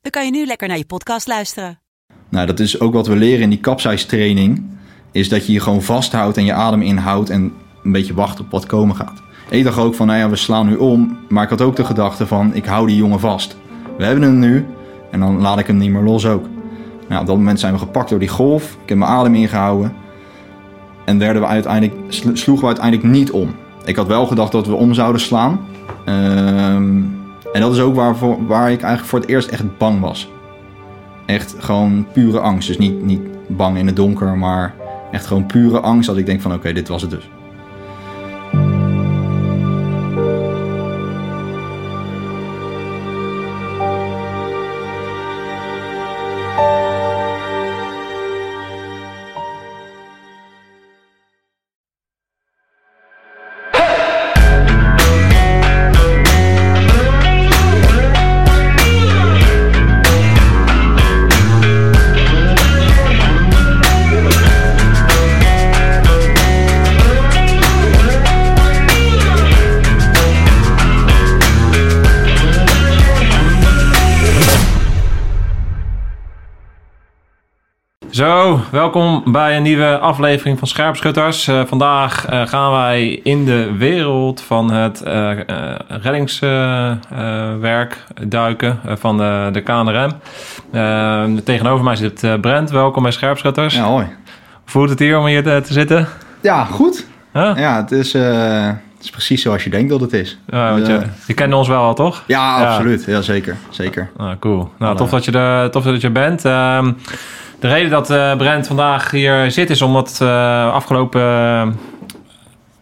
[0.00, 1.78] dan kan je nu lekker naar je podcast luisteren.
[2.28, 4.64] Nou, dat is ook wat we leren in die kapseistraining.
[5.12, 7.52] Is dat je je gewoon vasthoudt en je adem inhoudt en
[7.84, 9.22] een beetje wacht op wat komen gaat.
[9.50, 11.18] Ik dacht ook van, nou ja, we slaan nu om.
[11.28, 13.56] Maar ik had ook de gedachte van, ik hou die jongen vast.
[13.96, 14.66] We hebben hem nu
[15.10, 16.46] en dan laat ik hem niet meer los ook.
[17.08, 18.76] Nou, op dat moment zijn we gepakt door die golf.
[18.82, 19.92] Ik heb mijn adem ingehouden.
[21.04, 21.94] En werden we uiteindelijk,
[22.32, 23.54] sloegen we uiteindelijk niet om.
[23.84, 25.60] Ik had wel gedacht dat we om zouden slaan.
[26.04, 27.02] Ehm,
[27.52, 28.14] en dat is ook waar,
[28.46, 30.30] waar ik eigenlijk voor het eerst echt bang was.
[31.26, 32.68] Echt gewoon pure angst.
[32.68, 34.74] Dus niet, niet bang in het donker, maar
[35.10, 36.08] echt gewoon pure angst.
[36.08, 37.30] Dat ik denk van oké, dit was het dus.
[78.70, 81.48] Welkom bij een nieuwe aflevering van Scherpschutters.
[81.48, 85.30] Uh, vandaag uh, gaan wij in de wereld van het uh,
[85.88, 90.10] reddingswerk duiken van de, de KNRM.
[91.44, 92.70] tegenover mij zit Brent.
[92.70, 93.74] Welkom bij Scherpschutters.
[93.74, 94.04] Ja, hoi.
[94.04, 94.14] Hoe
[94.64, 96.08] voelt het hier om hier te, te zitten?
[96.40, 97.06] Ja, goed.
[97.32, 100.38] Ja, het is, het is precies zoals je denkt dat het is.
[100.46, 102.22] je, je kent ons wel al, toch?
[102.26, 103.04] Ja, absoluut.
[103.04, 103.56] Ja, zeker.
[103.68, 104.10] zeker.
[104.16, 104.72] Ah, cool.
[104.78, 106.44] Nou, tof dat, je de, tof dat je bent.
[106.44, 106.92] Ehm,
[107.60, 111.66] de reden dat uh, Brent vandaag hier zit is omdat uh, afgelopen uh,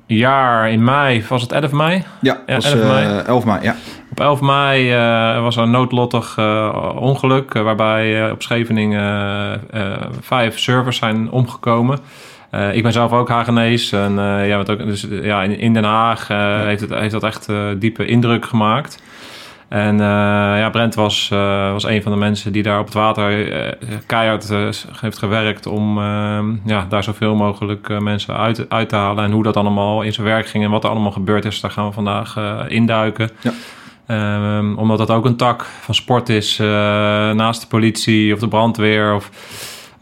[0.07, 2.05] jaar in mei, was het 11 mei?
[2.21, 3.19] Ja, ja was, 11 mei.
[3.19, 3.77] 11 mei, ja.
[4.11, 4.91] Op 11 mei
[5.41, 6.39] was er een noodlottig
[6.95, 9.61] ongeluk waarbij op Scheveningen
[10.21, 11.99] vijf servers zijn omgekomen.
[12.73, 14.15] ik ben zelf ook Hagenees en
[14.47, 16.29] ja, ook, dus, ja, in, in Den Haag
[16.65, 19.03] heeft, het, heeft dat echt diepe indruk gemaakt.
[19.69, 20.01] En uh,
[20.59, 23.97] ja, Brent was, uh, was een van de mensen die daar op het water uh,
[24.07, 24.53] keihard
[25.01, 26.01] heeft gewerkt om
[26.65, 29.25] ja, daar zoveel mogelijk mensen uit, uit te halen.
[29.25, 31.71] En hoe dat allemaal in zijn werk ging en wat er allemaal gebeurd is, daar
[31.71, 32.37] gaan we vandaag
[32.69, 33.31] induiken.
[33.41, 33.53] Ja.
[34.57, 39.15] Um, omdat dat ook een tak van sport is, naast de politie of de brandweer
[39.15, 39.31] of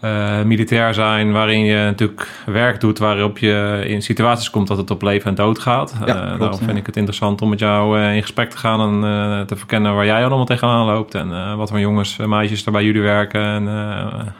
[0.07, 4.91] uh, militair zijn, waarin je natuurlijk werk doet waarop je in situaties komt dat het
[4.91, 5.95] op leven en dood gaat.
[6.07, 9.05] Ja, uh, daarom vind ik het interessant om met jou uh, in gesprek te gaan
[9.05, 12.73] en te verkennen waar jij allemaal tegenaan loopt en wat voor jongens en meisjes er
[12.73, 13.65] bij jullie werken en,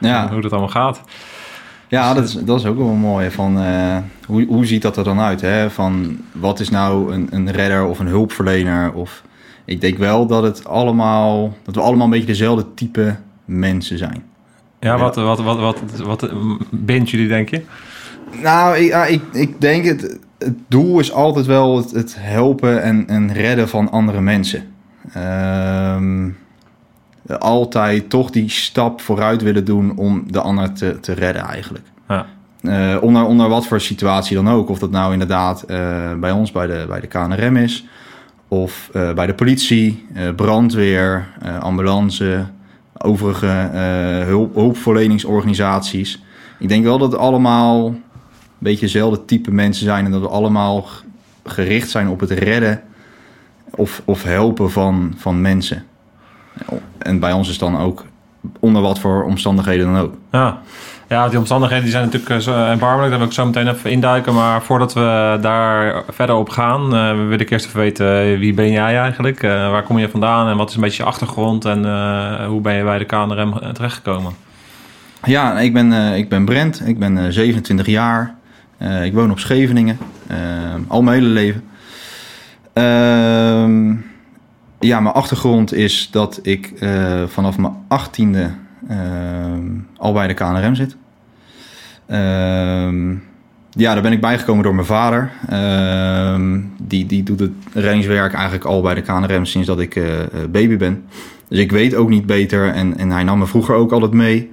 [0.01, 0.23] ja.
[0.23, 1.01] en hoe dat allemaal gaat.
[1.89, 3.31] Ja, dat is, dat is ook wel mooi.
[3.31, 3.59] Van,
[4.27, 5.41] hoe, hoe ziet dat er dan uit?
[5.41, 5.71] Hè?
[5.71, 8.93] Van, wat is nou een, een redder of een hulpverlener?
[8.93, 9.23] Of,
[9.65, 14.23] ik denk wel dat, het allemaal, dat we allemaal een beetje dezelfde type mensen zijn.
[14.81, 16.31] Ja, wat, wat, wat, wat, wat
[16.71, 17.63] bindt jullie, denk je?
[18.43, 23.09] Nou, ik, ik, ik denk het, het doel is altijd wel het, het helpen en,
[23.09, 24.65] en redden van andere mensen.
[25.13, 26.29] Ehm,
[27.39, 31.85] altijd toch die stap vooruit willen doen om de ander te, te redden eigenlijk.
[32.09, 32.27] Ja.
[32.61, 34.69] Uh, onder, onder wat voor situatie dan ook.
[34.69, 37.87] Of dat nou inderdaad uh, bij ons bij de, bij de KNRM is.
[38.49, 40.07] Of uh, bij de politie,
[40.37, 41.29] brandweer,
[41.61, 42.47] ambulance,
[43.07, 46.23] overige uh, hulp, hulpverleningsorganisaties.
[46.59, 48.03] Ik denk wel dat het allemaal een
[48.59, 50.85] beetje hetzelfde type mensen zijn en dat we allemaal
[51.45, 52.83] gericht zijn op het redden
[53.71, 55.85] of, of helpen van, van mensen.
[56.99, 58.05] En bij ons is dan ook
[58.61, 60.15] onder wat voor omstandigheden dan ook.
[60.33, 60.61] Ja.
[61.09, 63.11] Ja, die omstandigheden die zijn natuurlijk eh, erbarmelijk.
[63.11, 64.35] Daar wil ik zo meteen even induiken.
[64.35, 68.55] Maar voordat we daar verder op gaan, uh, wil ik eerst even weten eh, wie
[68.55, 69.41] ben jij eigenlijk?
[69.43, 71.79] Waar kom je vandaan en wat is een beetje je achtergrond en
[72.47, 74.33] hoe ben je bij de KNRM terechtgekomen?
[75.25, 78.35] Ja, ik ben, ik ben Brent, ik ben 27 jaar.
[79.03, 79.99] ik woon op Scheveningen,
[80.87, 81.65] al mijn hele leven.
[82.73, 83.95] Ehm,
[84.81, 86.73] ja, mijn achtergrond is dat ik
[87.27, 88.51] vanaf mijn achttiende
[89.97, 90.97] al bij de KNRM zit.
[92.07, 93.11] Ehm,
[93.71, 95.33] ja, daar ben ik bijgekomen door mijn vader.
[95.49, 100.05] Ehm, die, die doet het rangewerk eigenlijk al bij de KNRM sinds dat ik uh,
[100.51, 101.05] baby ben.
[101.49, 102.73] Dus ik weet ook niet beter.
[102.73, 104.51] En, en hij nam me vroeger ook altijd mee.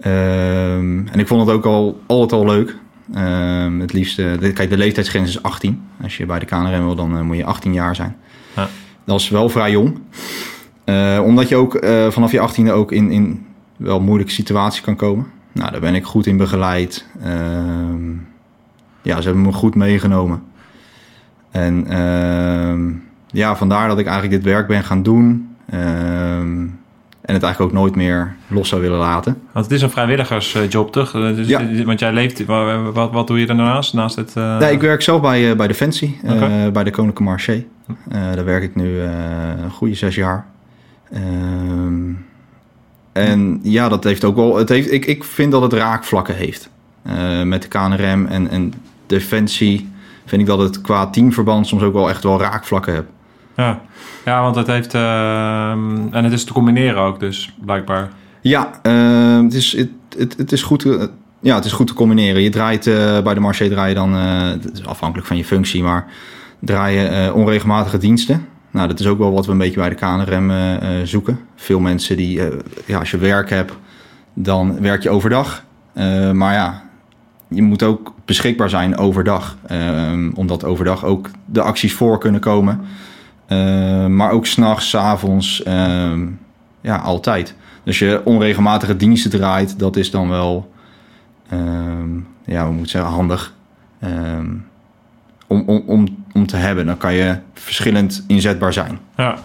[0.00, 2.76] Ehm, en ik vond het ook al, altijd al leuk.
[3.14, 5.82] Ehm, het liefst, eh, kijk, de leeftijdsgrens is 18.
[6.02, 8.16] Als je bij de KNRM wil, dan eh, moet je 18 jaar zijn.
[8.56, 8.68] Ja.
[9.04, 9.98] Dat is wel vrij jong.
[10.86, 13.46] Eh, omdat je ook eh, vanaf je 18e ook in, in
[13.76, 15.26] wel moeilijke situaties kan komen.
[15.52, 17.06] Nou, daar ben ik goed in begeleid.
[17.22, 18.10] Ehm,
[19.02, 20.42] ja, ze hebben me goed meegenomen.
[21.50, 22.90] En ehm,
[23.26, 25.48] ja, vandaar dat ik eigenlijk dit werk ben gaan doen.
[25.70, 26.58] Ehm,
[27.20, 29.38] en het eigenlijk ook nooit meer los zou willen laten.
[29.52, 31.14] Want het is een vrijwilligersjob, toch?
[31.14, 31.84] Eh, Dus, Ja.
[31.84, 32.44] Want jij leeft...
[32.44, 33.94] wa- Wat, wat doe je daarnaast?
[33.94, 34.34] Naast het...
[34.34, 36.18] Nee, ik werk zelf bij, bij Defensie,
[36.72, 37.64] bij de Koninklijke Marché.
[38.08, 40.46] Eh, daar werk ik nu een goede zes jaar.
[41.12, 42.12] Ehm,
[43.12, 44.56] en ja, dat heeft ook wel.
[44.56, 46.70] Het heeft, ik, ik vind dat het raakvlakken heeft.
[47.02, 48.72] Eh, met de KNRM en, en
[49.06, 49.88] Defensie
[50.26, 53.06] vind ik dat het qua teamverband soms ook wel echt wel raakvlakken heeft.
[53.56, 53.80] Ja.
[54.24, 54.94] ja, want het heeft...
[54.94, 58.10] ehm, en het is te combineren ook, dus blijkbaar.
[58.40, 60.78] Ja, eh, het, is, het, het, het is goed.
[60.80, 61.10] te-
[61.40, 62.42] ja, het is goed te combineren.
[62.42, 65.44] Je draait eh, bij de marché draai je dan, eh, het is afhankelijk van je
[65.44, 66.06] functie, maar
[66.60, 68.46] draai je eh, onregelmatige diensten.
[68.76, 71.38] Nou, dat is ook wel wat we een beetje bij de KNRM eh, eh, zoeken.
[71.54, 73.72] Veel mensen die, eh, ja, als je werk hebt,
[74.34, 75.64] dan werk je overdag.
[76.32, 76.82] Maar ja,
[77.48, 79.56] je moet ook beschikbaar zijn overdag.
[79.66, 82.80] eh, omdat overdag ook de acties voor kunnen komen.
[83.46, 86.12] Eh, maar ook s'nachts, 's avonds, eh,
[86.80, 87.54] ja, altijd.
[87.84, 90.72] Dus je onregelmatige diensten draait, dat is dan wel,
[91.48, 93.54] ehm, ja, we moeten zeggen, handig.
[95.46, 96.86] Om, om, om, om te hebben.
[96.86, 98.98] Dan kan je verschillend inzetbaar zijn.
[99.16, 99.38] Ja.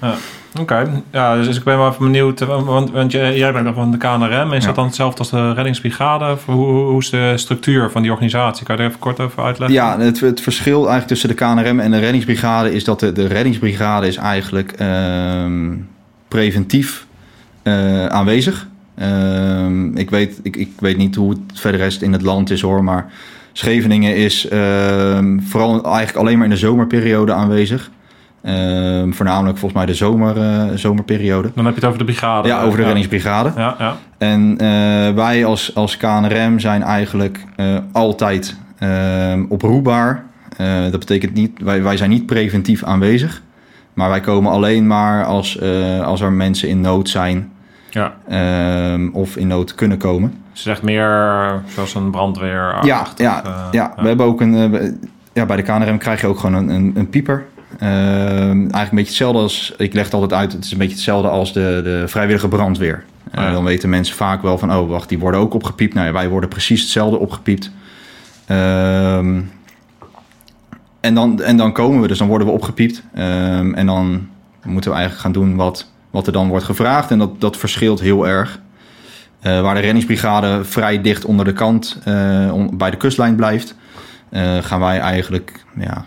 [0.00, 0.14] ja.
[0.60, 3.90] Oké, ja, dus ik ben wel even benieuwd, eh, want, want jij, bent nog van
[3.90, 4.52] de KNRM.
[4.52, 4.66] Is Ja.
[4.66, 6.36] dat dan hetzelfde als de reddingsbrigade?
[6.46, 8.66] Hoe, hoe is de structuur van die organisatie?
[8.66, 9.76] Kan je er even kort over uitleggen?
[9.76, 13.26] Ja, het, het verschil eigenlijk tussen de KNRM en de reddingsbrigade is dat de, de
[13.26, 15.74] reddingsbrigade is eigenlijk ehm,
[16.28, 17.06] preventief
[17.62, 18.66] eh, aanwezig.
[18.94, 22.60] Ehm, ik, weet, ik, ik weet niet hoe het verder rest in het land is
[22.60, 23.12] hoor, maar
[23.52, 27.90] Scheveningen is ehm, vooral eigenlijk alleen maar in de zomerperiode aanwezig.
[28.42, 31.50] Ehm, voornamelijk volgens mij de zomer, eh, zomerperiode.
[31.54, 32.48] Dan heb je het over de brigade.
[32.48, 32.86] Ja, over de ja.
[32.86, 33.52] reddingsbrigade.
[33.56, 33.96] Ja, ja.
[34.18, 40.28] En eh, wij als, als KNRM zijn eigenlijk eh, altijd eh, oproepbaar.
[40.90, 43.42] Dat betekent niet, wij, wij zijn niet preventief aanwezig.
[43.94, 45.60] Maar wij komen alleen maar als,
[46.02, 47.52] als er mensen in nood zijn
[47.90, 48.14] ja.
[48.28, 50.34] ehm, of in nood kunnen komen.
[50.52, 52.78] Ze zegt meer zoals een brandweer.
[52.82, 54.74] Ja, ja, eh, ja, we hebben ook een.
[54.74, 54.92] eh,
[55.32, 57.44] ja, bij de KNRM krijg je ook gewoon een, een, een pieper.
[57.78, 59.74] Ehm, eigenlijk een beetje hetzelfde als.
[59.76, 60.52] Ik leg het altijd uit.
[60.52, 63.04] Het is een beetje hetzelfde als de, de vrijwillige brandweer.
[63.30, 63.52] Eh, Oh ja.
[63.52, 64.72] Dan weten mensen vaak wel van.
[64.74, 65.94] Oh, wacht, die worden ook opgepiept.
[65.94, 67.70] Nou ja, wij worden precies hetzelfde opgepiept.
[68.46, 69.40] Ehm,
[71.00, 73.02] en, dan, en dan komen we, dus dan worden we opgepiept.
[73.12, 74.28] En dan
[74.64, 77.10] moeten we eigenlijk gaan doen wat, wat er dan wordt gevraagd.
[77.10, 78.60] En dat, dat verschilt heel erg.
[79.40, 83.74] Eh, waar de reddingsbrigade vrij dicht onder de kant eh, on- bij de kustlijn blijft,
[84.28, 86.04] eh, gaan wij eigenlijk ja,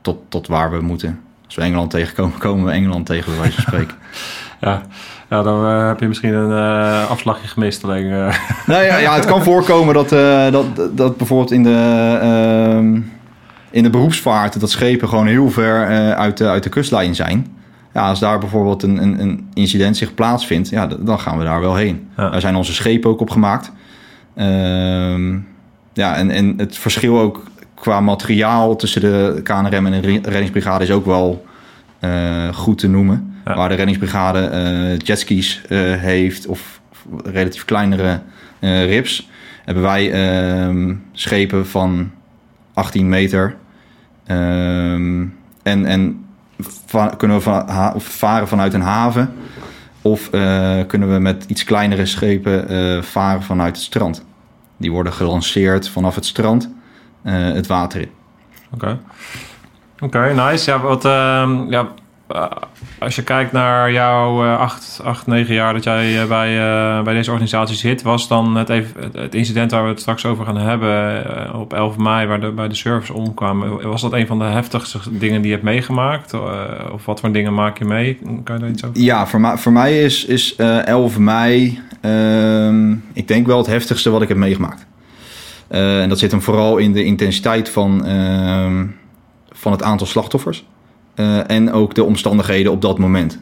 [0.00, 1.20] tot, tot waar we moeten.
[1.46, 3.96] Als we Engeland tegenkomen, komen we Engeland tegen, bij wijze van spreken.
[4.60, 4.82] Ja,
[5.30, 7.84] ja dan heb je misschien een afslagje gemist.
[7.84, 8.08] Alleen,
[8.66, 10.08] nou ja, ja, het kan voorkomen dat,
[10.52, 13.00] dat, dat bijvoorbeeld in de, ehm,
[13.70, 14.60] in de beroepsvaart...
[14.60, 17.55] dat schepen gewoon heel ver uit, de, uit de kustlijn zijn.
[17.96, 20.68] Ja, als daar bijvoorbeeld een, een, een incident zich plaatsvindt...
[20.68, 22.08] Ja, dan gaan we daar wel heen.
[22.16, 22.30] Ja.
[22.30, 23.72] Daar zijn onze schepen ook op gemaakt.
[24.34, 25.38] Ehm,
[25.92, 30.84] ja, en, en het verschil ook qua materiaal tussen de KNRM en de re- reddingsbrigade...
[30.84, 31.46] is ook wel
[31.98, 33.34] eh, goed te noemen.
[33.44, 33.54] Ja.
[33.54, 36.80] Waar de reddingsbrigade eh jetskis eh, heeft of
[37.24, 38.20] relatief kleinere
[38.60, 39.30] rips,
[39.64, 42.10] hebben wij ehm, schepen van
[42.74, 43.56] 18 meter.
[44.26, 45.24] Ehm,
[45.62, 46.25] en en
[47.16, 47.62] kunnen we
[47.98, 49.34] varen vanuit een haven.
[50.02, 54.24] Of eh, kunnen we met iets kleinere schepen eh, varen vanuit het strand.
[54.76, 56.70] Die worden gelanceerd vanaf het strand
[57.22, 58.10] eh, het water in.
[58.74, 58.98] Oké.
[60.00, 60.70] Oké, nice.
[60.70, 61.88] Ja, wat, ehm, ja,
[62.28, 62.44] eh,
[62.98, 66.56] als je kijkt naar jouw eh, acht, acht, negen jaar dat jij eh, bij,
[67.02, 70.56] bij deze organisatie zit, was dan het, het- incident waar we het straks over gaan
[70.58, 74.44] hebben op 11 mei, waar de, bij de service omkwamen, was dat een van de
[74.44, 76.34] heftigste dingen die je hebt meegemaakt?
[76.92, 78.18] Of wat voor dingen maak je mee?
[78.44, 83.28] Kan je daar iets over Ja, voor, mij- is, is eh 11 mei, ehm, ik
[83.28, 84.86] denk wel het heftigste wat ik heb meegemaakt.
[85.68, 88.86] En dat zit hem vooral in de intensiteit van, ehm,
[89.52, 90.64] van het aantal slachtoffers.
[91.16, 93.38] Eh, en ook de omstandigheden op dat moment.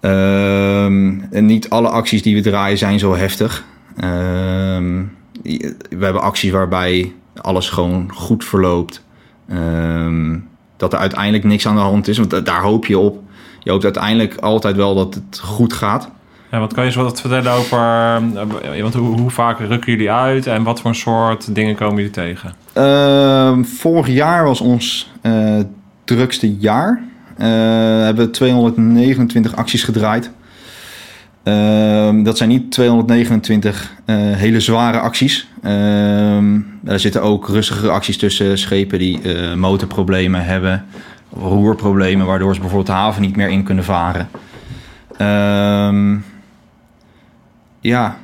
[0.00, 3.64] Ehm, en niet alle acties die we draaien zijn zo heftig.
[3.96, 5.02] Ehm,
[5.90, 9.04] we hebben acties waarbij alles gewoon goed verloopt.
[9.48, 10.38] Ehm,
[10.76, 13.18] dat er uiteindelijk niks aan de hand is, want da- daar hoop je op.
[13.62, 16.10] je hoopt uiteindelijk altijd wel dat het goed gaat.
[16.50, 17.78] Ja, wat kan je eens wat vertellen over...
[18.74, 22.10] eh, Want hoe, hoe vaak rukken jullie uit en wat voor soort dingen komen jullie
[22.10, 23.64] tegen?
[23.64, 25.58] Vorig jaar was ons eh,
[26.14, 27.02] drukste jaar.
[27.36, 27.46] Eh,
[28.02, 30.30] hebben we 229 acties gedraaid.
[31.42, 35.48] Ehm, dat zijn niet 229 eh, hele zware acties.
[35.62, 40.84] Ehm, er zitten ook rustigere acties tussen schepen die eh, motorproblemen hebben,
[41.32, 44.28] roerproblemen, waardoor ze bijvoorbeeld de haven niet meer in kunnen varen.
[45.16, 46.16] Ehm,
[47.80, 48.18] ja,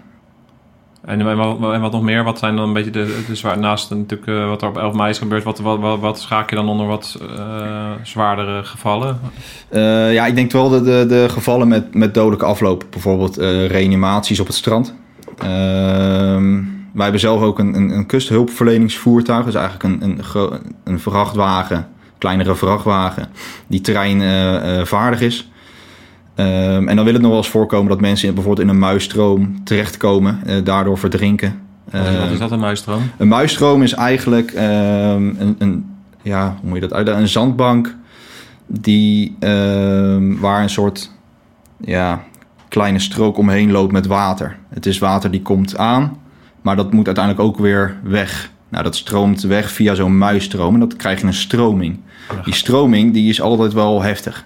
[1.06, 1.36] En,
[1.80, 2.24] wat, nog meer?
[2.24, 3.58] Wat zijn dan een beetje de, zwaar...
[3.58, 5.44] Naast natuurlijk eh, wat er op 11 mei is gebeurd...
[5.44, 9.20] wat, wat, wat, schaak je dan onder wat eh, zwaardere gevallen?
[9.68, 12.84] Eh, ja, ik denk wel de, de, de gevallen met, met dodelijke afloop.
[12.90, 14.94] Bijvoorbeeld reanimaties op het strand.
[15.38, 16.54] Ehm,
[16.92, 19.44] wij hebben zelf ook een, een, een kusthulpverleningsvoertuig.
[19.44, 20.20] Dus eigenlijk een, een,
[20.84, 23.28] een vrachtwagen, kleinere vrachtwagen,
[23.66, 25.50] die terreinvaardig is.
[26.36, 29.64] Ehm, en dan wil het nog wel eens voorkomen dat mensen bijvoorbeeld in een muisstroom
[29.64, 31.60] terechtkomen, eh, daardoor verdrinken.
[31.90, 33.02] Wat is, wat Ehm, is dat, een muisstroom?
[33.18, 35.86] een muisstroom is eigenlijk ehm, een, een,
[36.22, 37.22] ja, hoe moet je dat uitleggen?
[37.24, 37.96] Een zandbank
[38.66, 39.36] die,
[40.40, 41.10] waar een soort
[41.80, 42.22] ja,
[42.68, 44.56] kleine strook omheen loopt met water.
[44.68, 46.16] Het is water die komt aan,
[46.62, 48.50] maar dat moet uiteindelijk ook weer weg.
[48.68, 51.98] Nou, dat stroomt weg via zo'n muisstroom en dat krijg je een stroming.
[52.44, 54.44] Die stroming die is altijd wel heftig.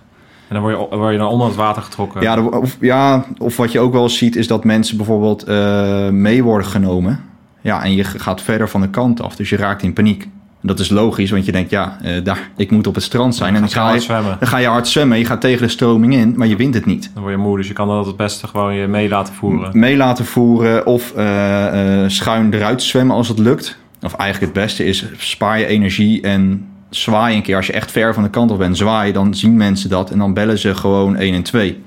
[0.50, 2.22] En dan word je, word je dan onder het water getrokken.
[2.22, 6.42] Ja, of, ja, of wat je ook wel ziet is dat mensen bijvoorbeeld eh, mee
[6.42, 7.20] worden genomen.
[7.60, 10.22] Ja, en je gaat verder van de kant af, dus je raakt in paniek.
[10.22, 13.34] En dat is logisch, want je denkt, ja, eh, daar, ik moet op het strand
[13.34, 13.54] zijn.
[13.54, 14.36] En dan Ga je zwemmen.
[14.38, 16.86] dan ga je hard zwemmen, je gaat tegen de stroming in, maar je wint het
[16.86, 17.10] niet.
[17.14, 19.78] Dan word je moe, dus je kan dat het beste gewoon je mee laten voeren.
[19.78, 23.78] Mee laten voeren of eh, schuin eruit zwemmen als het lukt.
[24.02, 27.56] Of eigenlijk het beste is, spaar je energie en zwaai een keer.
[27.56, 30.10] Als je echt ver van de kant af bent, zwaai, dan zien mensen dat.
[30.10, 31.82] En dan bellen ze gewoon 1 en 2.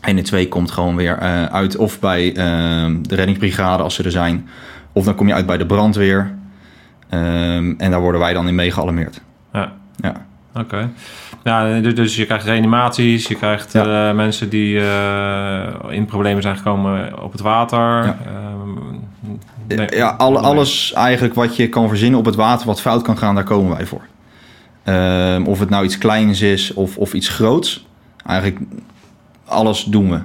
[0.00, 2.34] 1 en 2 komt gewoon weer eh, uit of bij eh,
[3.02, 4.48] de reddingsbrigade als ze er zijn.
[4.92, 6.34] Of dan kom je uit bij de brandweer.
[7.08, 9.20] Ehm, en daar worden wij dan in mee gealarmeerd.
[9.52, 9.72] Ja.
[9.96, 10.26] Ja.
[10.54, 10.88] Oké.
[11.44, 14.08] Ja, dus, dus je krijgt reanimaties, je krijgt Ja.
[14.08, 17.78] eh, mensen die eh, in problemen zijn gekomen op het water.
[18.04, 18.16] Ja.
[19.68, 23.18] Nee, ja, alle, alles eigenlijk wat je kan verzinnen op het water wat fout kan
[23.18, 24.02] gaan, daar komen wij voor.
[24.82, 27.86] Ehm, of het nou iets kleins is of, of iets groots.
[28.26, 28.58] Eigenlijk
[29.44, 30.18] alles doen we.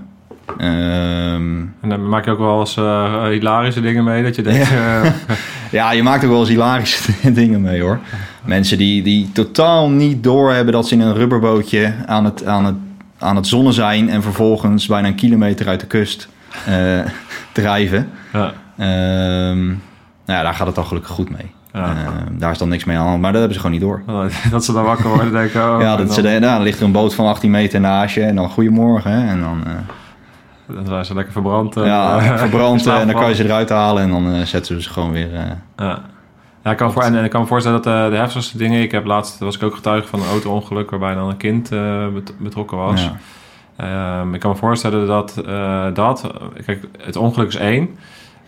[0.57, 4.71] Ehm, En dan maak je ook wel eens eh, hilarische dingen mee, dat je denkt...
[4.71, 5.11] eh,
[5.71, 7.99] ja, je maakt ook wel eens hilarische dingen mee hoor.
[8.45, 12.75] Mensen die, die totaal niet doorhebben dat ze in een rubberbootje aan het, aan, het,
[13.19, 14.09] aan het zonnen zijn...
[14.09, 16.27] en vervolgens bijna een kilometer uit de kust
[16.65, 16.99] eh,
[17.53, 18.09] drijven.
[18.33, 18.53] ja.
[18.79, 19.77] Ehm, nou
[20.25, 21.51] ja, daar gaat het al gelukkig goed mee.
[21.73, 21.83] Ja.
[21.95, 23.87] Ehm, daar is dan niks mee aan de hand, maar dat hebben ze gewoon niet
[23.87, 24.01] door.
[24.51, 25.75] dat ze dan wakker worden en denken...
[25.75, 27.79] Oh, ja, dat dan, ze, de- nou, dan ligt er een boot van 18 meter
[27.79, 29.11] naast je en dan goedemorgen.
[29.11, 31.75] Hè, en dan eh, dan zijn ze lekker verbrand.
[31.77, 34.41] en, ja, eh, verbrand eh, en dan kan je ze eruit halen en dan eh,
[34.41, 35.33] zetten ze ze gewoon weer...
[35.35, 35.41] eh,
[35.77, 35.99] Ja.
[36.63, 38.81] Ja, ik kan, voor, en, en ik kan me voorstellen dat eh, de heftigste dingen...
[38.81, 40.89] Ik heb laatst was ik ook getuige van een auto-ongeluk...
[40.89, 43.03] waarbij dan een kind eh, bet- betrokken was.
[43.03, 44.19] ja.
[44.21, 46.31] Ehm, ik kan me voorstellen dat eh, dat...
[46.65, 47.89] Kijk, het ongeluk is één.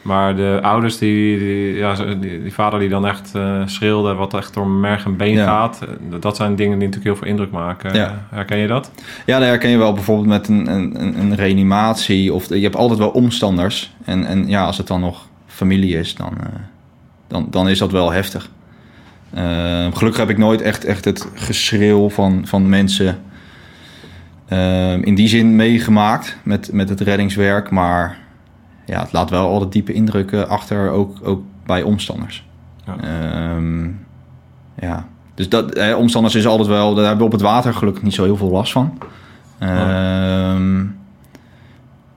[0.02, 4.14] Maar de ouders, die, die, ja, die, die vader die dan echt eh, schreeuwde...
[4.14, 5.46] wat echt door merg en been Ja.
[5.46, 5.82] gaat...
[5.82, 7.94] eh, dat zijn dingen die natuurlijk heel veel indruk maken.
[7.94, 8.26] Ja.
[8.30, 8.92] Herken je dat?
[9.26, 12.34] Ja, dat herken je wel bijvoorbeeld met een, een, een- reanimatie.
[12.34, 13.94] Of je hebt altijd wel omstanders.
[14.06, 16.46] En, en ja, als het dan nog familie is, dan, eh,
[17.28, 18.50] dan, dan is dat wel heftig.
[19.34, 23.20] Eh, gelukkig heb ik nooit echt, echt het geschreeuw van, van mensen
[24.48, 27.70] eh, in die zin meegemaakt met, met het reddingswerk.
[27.70, 28.18] Maar
[28.92, 32.46] ja, het laat wel altijd diepe indrukken achter, ook, ook bij omstanders.
[32.86, 32.96] Ja.
[32.98, 33.84] Ehm,
[34.80, 35.08] ja.
[35.34, 38.14] Dus dat, eh, omstanders is altijd wel, daar hebben we op het water gelukkig niet
[38.14, 38.98] zo heel veel last van.
[39.60, 40.84] Ehm,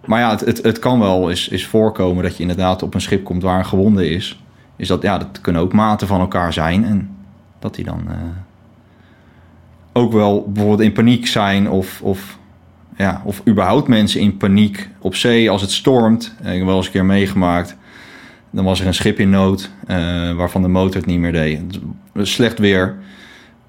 [0.05, 3.01] maar ja, het, het, het kan wel eens, is voorkomen dat je inderdaad op een
[3.01, 4.43] schip komt waar een gewonde is.
[4.77, 6.85] Is dat, ja, dat kunnen ook maten van elkaar zijn.
[6.85, 7.17] En
[7.59, 8.17] dat die dan eh,
[9.93, 12.39] ook wel bijvoorbeeld in paniek zijn of, of,
[12.97, 16.35] ja, of überhaupt mensen in paniek op zee als het stormt.
[16.41, 17.77] Ik heb wel eens een keer meegemaakt.
[18.51, 19.97] Dan was er een schip in nood eh,
[20.33, 21.61] waarvan de motor het niet meer deed.
[22.15, 22.97] Slecht weer.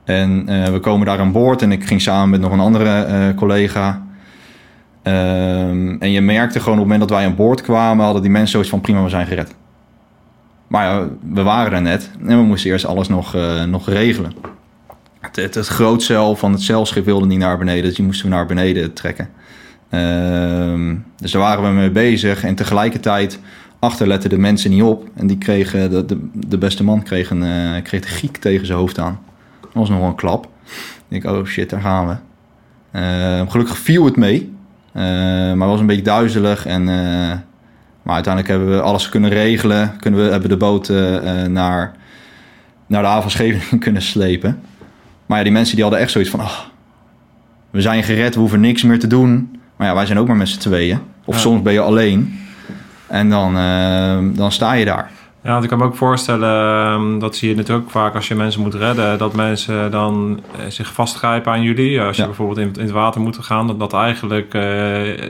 [0.03, 3.03] En eh, we komen daar aan boord en ik ging samen met nog een andere
[3.03, 4.03] eh, collega.
[5.01, 8.32] Ehm, en je merkte gewoon op het moment dat wij aan boord kwamen, hadden die
[8.32, 9.55] mensen zoiets van prima, we zijn gered.
[10.67, 14.34] Maar ja, we waren er net en we moesten eerst alles nog, eh, nog regelen.
[15.36, 18.46] Het, het, het van het zeilschip wilde niet naar beneden, dus die moesten we naar
[18.46, 19.30] beneden trekken.
[19.89, 23.39] Ehm, dus daar waren we mee bezig en tegelijkertijd
[23.80, 25.08] achter letten de mensen niet op.
[25.15, 28.65] En die kregen, de, de, de beste man kreeg, een, eh, kreeg de giek tegen
[28.65, 29.20] zijn hoofd aan.
[29.62, 30.48] Dat was nog wel een klap.
[31.10, 32.15] Ik denk, oh shit, daar gaan we.
[32.96, 34.54] Eh, gelukkig viel het mee.
[34.92, 35.04] Eh,
[35.54, 36.65] maar was een beetje duizelig.
[36.65, 37.38] En, eh,
[38.01, 39.96] maar uiteindelijk hebben we alles kunnen regelen.
[40.00, 40.89] Kunnen we, hebben de boot
[41.50, 41.96] naar,
[42.88, 44.62] naar de haven Scheveningen kunnen slepen.
[45.25, 46.39] Maar ja, die mensen die hadden echt zoiets van...
[46.39, 46.51] "Ah,
[47.72, 49.60] we zijn gered, we hoeven niks meer te doen.
[49.75, 51.00] Maar ja, wij zijn ook maar met z'n tweeën.
[51.25, 51.41] Of Ja.
[51.41, 52.39] soms ben je alleen.
[53.08, 55.12] En dan, eh, dan sta je daar.
[55.44, 56.50] Ja, want ik kan me ook voorstellen,
[56.86, 60.41] ehm, dat zie je natuurlijk ook vaak als je mensen moet redden, dat mensen dan
[60.60, 62.01] eh, zich vastgrijpen aan jullie.
[62.01, 62.27] Als je Ja.
[62.27, 64.62] bijvoorbeeld in, in het water moet gaan, dat, dat eigenlijk eh,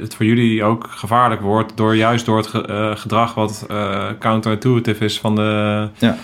[0.01, 3.67] het voor jullie ook gevaarlijk wordt, door juist door het ge- eh, gedrag wat
[4.19, 6.15] counterintuitive is van de, Ja.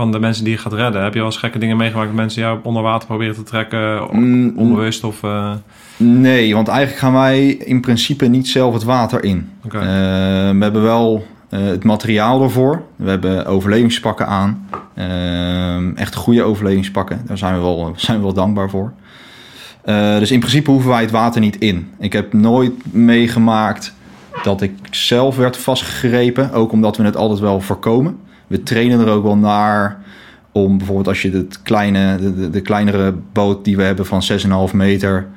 [0.00, 1.02] Van de mensen die je gaat redden.
[1.02, 4.06] Heb je wel eens gekke dingen meegemaakt dat mensen jou onder water proberen te trekken,
[4.10, 5.22] Mm, onbewust of...
[5.22, 5.52] eh,
[5.96, 9.50] Nee, want eigenlijk gaan wij in principe niet zelf het water in.
[9.64, 12.82] Eh, we hebben wel eh, het materiaal ervoor.
[12.96, 14.68] We hebben overlevingspakken aan.
[15.96, 17.20] Echt goede overlevingspakken.
[17.26, 18.92] Daar zijn we wel, zijn we wel dankbaar voor.
[20.18, 21.90] Dus in principe hoeven wij het water niet in.
[21.98, 23.94] Ik heb nooit meegemaakt
[24.42, 26.52] dat ik zelf werd vastgegrepen.
[26.52, 28.18] Ook omdat we het altijd wel voorkomen.
[28.50, 29.98] We trainen er ook wel naar
[30.52, 34.22] om bijvoorbeeld als je het kleine, de, de, de kleinere boot die we hebben van
[34.68, 35.28] 6,5 meter...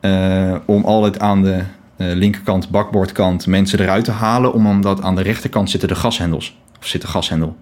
[0.00, 1.62] eh, om altijd aan de
[1.96, 4.52] eh, linkerkant, bakboordkant, mensen eruit te halen.
[4.52, 6.58] Om, omdat aan de rechterkant zitten de gashendels.
[6.80, 7.56] Of zit de gashendel.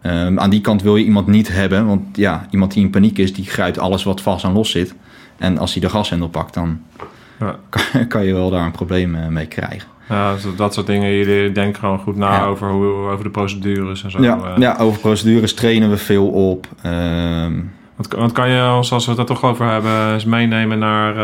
[0.00, 1.86] Ehm, aan die kant wil je iemand niet hebben.
[1.86, 4.94] Want ja, iemand die in paniek is, die grijpt alles wat vast aan los zit.
[5.38, 6.80] En als hij de gashendel pakt, dan
[7.40, 7.56] Ja.
[7.68, 9.88] kan, kan je wel daar een probleem eh, mee krijgen.
[10.12, 11.12] Ja, dat soort dingen.
[11.16, 12.44] Jullie denken gewoon goed na Ja.
[12.44, 14.22] over, hoe, over de procedures en zo.
[14.22, 14.52] ja, eh.
[14.58, 16.66] ja, over procedures trainen we veel op.
[16.82, 17.52] Ehm,
[17.96, 21.14] Want, want kan je ons, als we het er toch over hebben, eens meenemen naar,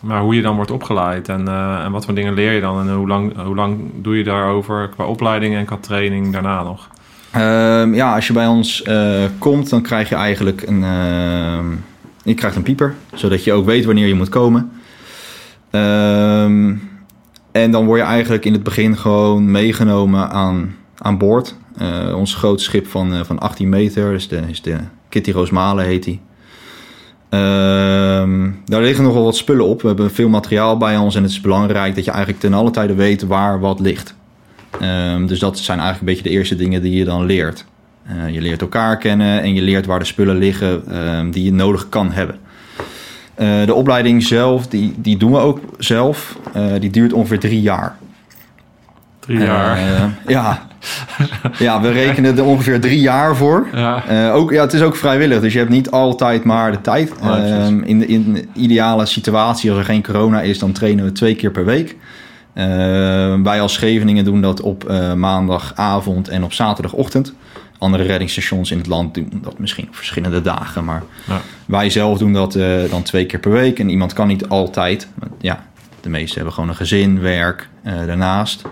[0.00, 2.80] naar hoe je dan wordt opgeleid en, eh, en wat voor dingen leer je dan
[2.88, 6.88] en hoe lang, hoe lang doe je daarover qua opleiding en qua training daarna nog?
[7.30, 10.80] Ehm, ja, als je bij ons eh, komt, dan krijg je eigenlijk een,
[12.22, 14.70] je krijgt een pieper, zodat je ook weet wanneer je moet komen.
[15.70, 16.74] Ehm,
[17.62, 21.54] en dan word je eigenlijk in het begin gewoon meegenomen aan, aan boord.
[21.76, 24.76] Eh, ons groot schip van, eh, van 18 meter is de, is de
[25.08, 26.20] Kitty Roosmalen heet die.
[27.28, 29.80] Ehm, daar liggen nogal wat spullen op.
[29.80, 32.70] We hebben veel materiaal bij ons en het is belangrijk dat je eigenlijk ten alle
[32.70, 34.14] tijde weet waar wat ligt.
[34.80, 37.64] Ehm, dus dat zijn eigenlijk een beetje de eerste dingen die je dan leert.
[38.04, 41.52] Eh, je leert elkaar kennen en je leert waar de spullen liggen ehm, die je
[41.52, 42.38] nodig kan hebben.
[43.38, 46.36] Eh, de opleiding zelf, die, die doen we ook zelf.
[46.52, 47.96] Eh, die duurt ongeveer drie jaar.
[49.18, 49.76] Drie jaar.
[49.76, 50.66] Eh, ja.
[51.58, 53.66] ja, we rekenen er ongeveer drie jaar voor.
[53.72, 54.30] ja.
[54.30, 57.12] Ook, ja, het is ook vrijwillig, dus je hebt niet altijd maar de tijd.
[57.22, 61.12] Ehm, in, de, in de ideale situatie, als er geen corona is, dan trainen we
[61.12, 61.96] twee keer per week.
[63.42, 67.34] Wij als Scheveningen doen dat op maandagavond en op zaterdagochtend.
[67.78, 70.84] Andere reddingsstations in het land doen dat misschien op verschillende dagen.
[70.84, 71.40] Maar Ja.
[71.66, 73.78] wij zelf doen dat eh, dan twee keer per week.
[73.78, 75.08] En iemand kan niet altijd.
[75.40, 75.66] Ja,
[76.00, 78.62] de meesten hebben gewoon een gezin, werk eh, daarnaast.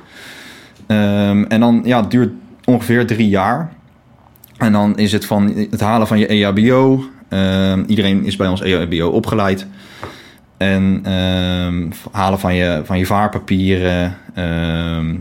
[0.87, 2.33] Ehm, en dan, ja, het duurt
[2.65, 3.73] ongeveer drie jaar.
[4.57, 7.05] En dan is het van het halen van je E EHBO.
[7.87, 9.67] Iedereen is bij ons EHBO opgeleid.
[10.57, 14.17] En ehm, halen van je, van je vaarpapieren.
[14.35, 15.15] ehm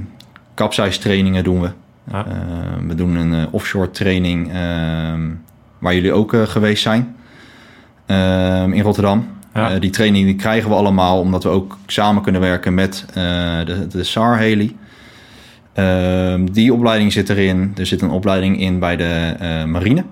[0.56, 1.70] capsiztrainingen doen we.
[2.12, 2.26] Ja.
[2.26, 5.22] Ehm, we doen een eh, offshore training ehm,
[5.80, 7.16] waar jullie ook eh, geweest zijn.
[8.06, 9.28] Ehm, in Rotterdam.
[9.56, 9.72] Ja.
[9.72, 13.14] Eh, die training die krijgen we allemaal omdat we ook samen kunnen werken met eh,
[13.66, 14.78] de, de SAR Heli.
[15.74, 17.74] Ehm, die opleiding zit erin.
[17.78, 20.04] Er zit een opleiding in bij de eh, marine.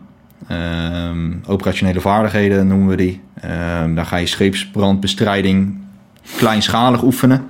[1.48, 3.22] Operationele vaardigheden noemen we die.
[3.42, 5.78] Ehm, daar ga je scheepsbrandbestrijding
[6.38, 7.48] kleinschalig oefenen.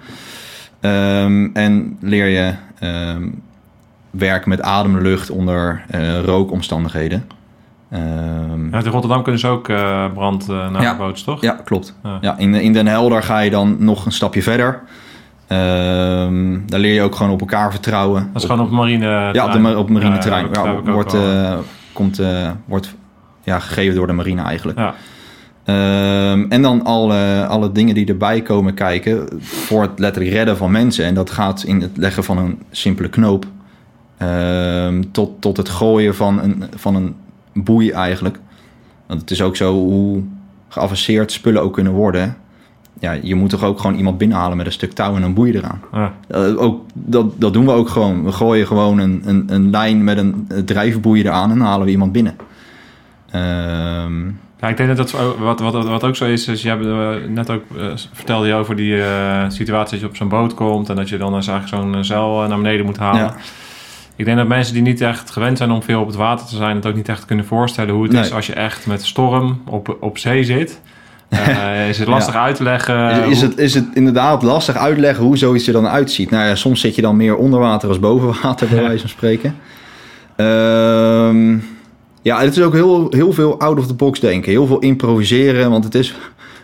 [1.54, 2.54] En leer je
[4.14, 7.28] werken met ademlucht onder eh, rookomstandigheden.
[7.90, 10.92] Ehm, Ja, in Rotterdam kunnen ze ook eh, brand uh, naar Ja.
[10.92, 11.42] de boot, toch?
[11.42, 11.96] ja, klopt.
[12.04, 12.18] Ja.
[12.22, 14.82] Ja, in, in Den Helder ga je dan nog een stapje verder.
[15.48, 18.30] Ehm, daar leer je ook gewoon op elkaar vertrouwen.
[18.34, 20.48] Dat is gewoon op marine Ja, op, de, ma- op marine terrein.
[20.52, 21.58] Ja, wordt, eh,
[21.94, 22.96] komt, eh, wordt
[23.44, 24.80] ja, gegeven door de marine eigenlijk.
[25.64, 30.72] Ehm, en dan alle, alle dingen die erbij komen kijken voor het letterlijk redden van
[30.72, 31.06] mensen.
[31.06, 33.46] En dat gaat in het leggen van een simpele knoop
[34.28, 37.16] ehm, tot, tot het gooien van een, van een
[37.54, 38.40] boei eigenlijk.
[39.08, 40.24] Want het is ook zo hoe
[40.70, 42.38] geavanceerd spullen ook kunnen worden.
[43.00, 45.52] Ja, je moet toch ook gewoon iemand binnenhalen met een stuk touw en een boei
[45.58, 45.82] eraan.
[45.94, 46.14] Ja.
[46.28, 48.24] Eh, ook, dat, dat doen we ook gewoon.
[48.24, 51.92] We gooien gewoon een, een, een lijn met een drijfboei eraan en dan halen we
[51.92, 52.36] iemand binnen.
[53.32, 54.26] Ehm,
[54.60, 57.30] Ja, ik denk dat dat wat, wat, wat ook zo is, is je hebt eh,
[57.30, 59.02] net ook eh, vertelde je over die
[59.48, 62.48] situatie dat je op zo'n boot komt en dat je dan eens eigenlijk zo'n zeil
[62.48, 63.22] naar beneden moet halen.
[63.22, 63.36] Ja.
[64.16, 66.56] Ik denk dat mensen die niet echt gewend zijn om veel op het water te
[66.56, 68.22] zijn, het ook niet echt kunnen voorstellen hoe het Nee.
[68.22, 70.82] is als je echt met storm op, op zee zit.
[71.30, 73.24] Uh, is het lastig uit te leggen?
[73.24, 76.30] Is, is, het, is het inderdaad lastig uitleggen hoe zoiets er dan uitziet?
[76.30, 79.10] Nou ja, soms zit je dan meer onder water als boven water, bij wijze van
[79.10, 79.56] spreken.
[80.36, 81.58] Ehm,
[82.22, 84.52] ja, het is ook heel, heel veel out of the box denken.
[84.52, 86.16] Heel veel improviseren, want het is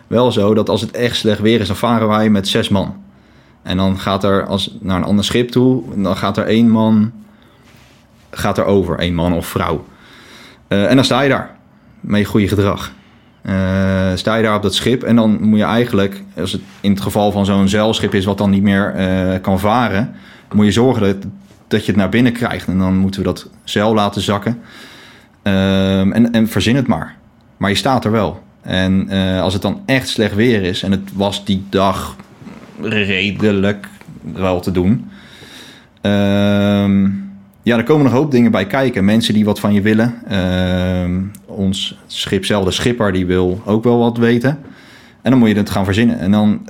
[0.06, 2.94] wel zo dat als het echt slecht weer is, dan varen wij met zes man.
[3.62, 7.12] En dan gaat er als, naar een ander schip toe, dan gaat er één man
[8.30, 9.84] gaat er over, één man of vrouw.
[10.68, 11.50] Uh, en dan sta je daar
[12.00, 12.92] met je goede gedrag.
[13.42, 13.52] Uh,
[14.14, 17.00] sta je daar op dat schip en dan moet je eigenlijk, als het in het
[17.00, 20.14] geval van zo'n zeilschip is wat dan niet meer uh, kan varen,
[20.52, 21.16] moet je zorgen dat,
[21.68, 22.68] dat je het naar binnen krijgt.
[22.68, 24.60] En dan moeten we dat zeil laten zakken.
[25.42, 27.16] Uh, en, en verzin het maar.
[27.56, 28.42] Maar je staat er wel.
[28.62, 29.08] En
[29.40, 32.16] als het dan echt slecht weer is, en het was die dag
[32.80, 33.88] redelijk
[34.32, 35.10] wel te doen.
[36.00, 37.08] Ehm,
[37.62, 39.04] ja, er komen nog een hoop dingen bij kijken.
[39.04, 40.14] Mensen die wat van je willen.
[40.30, 44.58] Uh, ons schip zelf, de schipper, die wil ook wel wat weten.
[45.22, 46.18] En dan moet je het gaan verzinnen.
[46.18, 46.68] En dan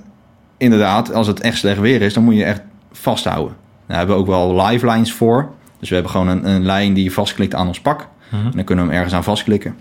[0.57, 3.57] inderdaad, als het echt slecht weer is, dan moet je echt vasthouden.
[3.87, 5.51] Daar hebben we ook wel lifelines voor.
[5.79, 8.09] Dus we hebben gewoon een, een lijn die je vastklikt aan ons pak.
[8.29, 8.47] Mhm.
[8.47, 9.77] En dan kunnen we hem ergens aan vastklikken.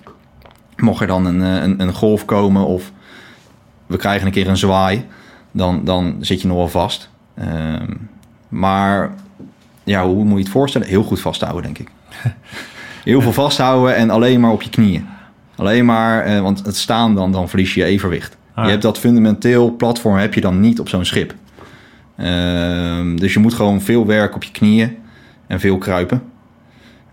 [0.75, 2.91] Mocht er dan een, eh, een, een golf komen of
[3.85, 5.05] we krijgen een keer een zwaai,
[5.51, 7.09] dan, dan zit je nog wel vast.
[7.35, 7.93] Ehm,
[8.49, 9.13] maar
[9.89, 10.87] ja, hoe moet je het voorstellen?
[10.87, 11.89] Heel goed vasthouden, denk ik.
[13.03, 15.05] Heel veel vasthouden en alleen maar op je knieën.
[15.55, 18.37] Alleen maar, eh, want het staan dan, dan verlies je evenwicht.
[18.53, 18.63] Ah.
[18.63, 21.33] Je hebt dat fundamenteel platform heb je dan niet op zo'n schip.
[22.15, 24.97] Ehm, dus je moet gewoon veel werken op je knieën
[25.47, 26.23] en veel kruipen.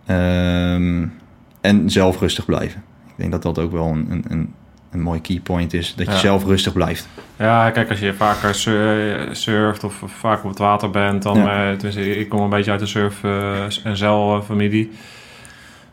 [0.07, 1.07] Ehm,
[1.61, 2.83] en zelf rustig blijven.
[3.07, 4.55] Ik denk dat dat ook wel een, een, een
[5.03, 5.95] mooi keypoint is.
[5.97, 7.09] Dat je zelf rustig blijft.
[7.39, 8.55] Ja, kijk, als je vaker
[9.33, 11.37] surft of vaak op het water bent, dan...
[11.37, 11.75] Ja.
[11.83, 14.91] Uh, ik kom een beetje uit de surf- uh, en zeilfamilie.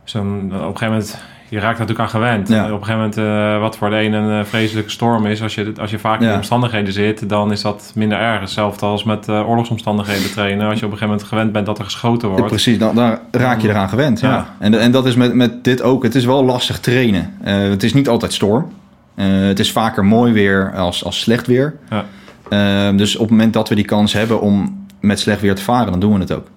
[0.04, 1.22] Dus op een gegeven moment...
[1.50, 2.48] Je raakt natuurlijk aan gewend.
[2.48, 2.64] Ja.
[2.64, 5.42] Op een gegeven moment, uh, wat voor de een een vreselijke storm is...
[5.42, 8.40] als je, als je vaak in de omstandigheden zit, dan is dat minder erg.
[8.40, 10.70] Hetzelfde als met oorlogsomstandigheden trainen.
[10.70, 12.46] Als je op een gegeven moment gewend bent dat er geschoten wordt.
[12.46, 14.20] precies, dan, dan, raak je eraan gewend.
[14.20, 14.56] Ja.
[14.60, 16.04] En, en dat is met, met dit ook.
[16.04, 17.34] Het is wel lastig trainen.
[17.44, 18.72] het is niet altijd storm.
[19.16, 21.76] Uh, het is vaker mooi weer als, als slecht weer.
[21.90, 22.06] Ja.
[22.50, 25.62] Uh, dus op het moment dat we die kans hebben om met slecht weer te
[25.62, 26.48] varen, dan doen we het ook.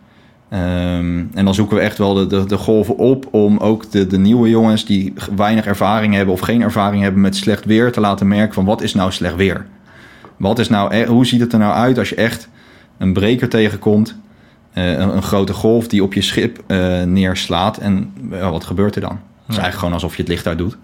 [0.50, 4.06] Um, en dan zoeken we echt wel de, de, de, golven op om ook de,
[4.06, 8.00] de nieuwe jongens die weinig ervaring hebben of geen ervaring hebben met slecht weer te
[8.00, 9.66] laten merken van wat is nou slecht weer?
[10.36, 12.48] Wat is nou, e-, hoe ziet het er nou uit als je echt
[12.98, 14.16] een breker tegenkomt,
[14.74, 18.12] uh, een, een, grote golf die op je schip uh, neerslaat en
[18.50, 19.10] wat gebeurt er dan?
[19.10, 20.76] Het is eigenlijk gewoon alsof je het licht uit doet.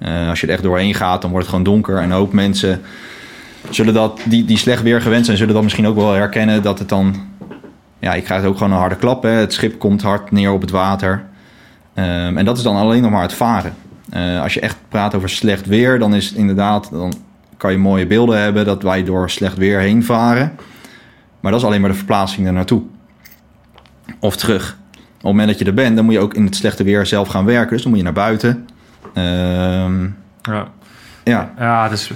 [0.00, 1.98] Uh, als je er echt doorheen gaat, dan wordt het gewoon donker.
[1.98, 2.80] En ook mensen
[3.70, 6.78] zullen dat, die, die slecht weer gewend zijn, zullen dat misschien ook wel herkennen dat
[6.78, 7.14] het dan.
[7.98, 9.22] Ja, je krijgt ook gewoon een harde klap.
[9.22, 9.30] Hè.
[9.30, 11.24] Het schip komt hard neer op het water.
[11.94, 13.74] Um, en dat is dan alleen nog maar het varen.
[14.16, 16.90] Uh, als je echt praat over slecht weer, dan is het inderdaad.
[16.90, 17.12] Dan
[17.56, 20.52] kan je mooie beelden hebben dat wij door slecht weer heen varen.
[21.40, 22.82] Maar dat is alleen maar de verplaatsing er naartoe.
[24.18, 24.78] Of terug.
[24.92, 27.06] Op het moment dat je er bent, dan moet je ook in het slechte weer
[27.06, 27.72] zelf gaan werken.
[27.72, 28.66] Dus dan moet je naar buiten.
[29.14, 30.68] Um, ja.
[31.24, 31.52] Ja.
[31.58, 32.08] Ja, het is,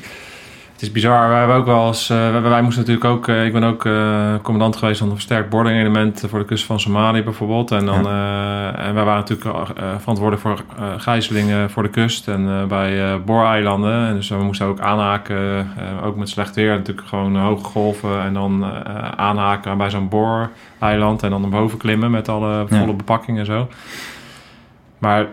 [0.72, 1.28] het is bizar.
[1.28, 2.10] Wij hebben ook wel eens...
[2.10, 3.28] Uh, wij, moesten natuurlijk ook...
[3.28, 6.24] Uh, ik ben ook uh, commandant geweest van een versterkt boarding element...
[6.28, 7.70] voor de kust van Somalië bijvoorbeeld.
[7.70, 7.96] En, dan,
[8.76, 10.64] en wij waren natuurlijk verantwoordelijk voor
[10.98, 12.28] gijzelingen voor de kust...
[12.28, 14.06] en bij booreilanden.
[14.06, 15.68] En dus we moesten ook aanhaken,
[16.04, 16.70] ook met slecht weer...
[16.70, 18.22] natuurlijk gewoon hoge golven...
[18.22, 18.64] en dan
[19.16, 21.22] aanhaken bij zo'n booreiland...
[21.22, 22.92] en dan naar boven klimmen met alle volle ja.
[22.92, 23.68] bepakking en zo.
[24.98, 25.26] Maar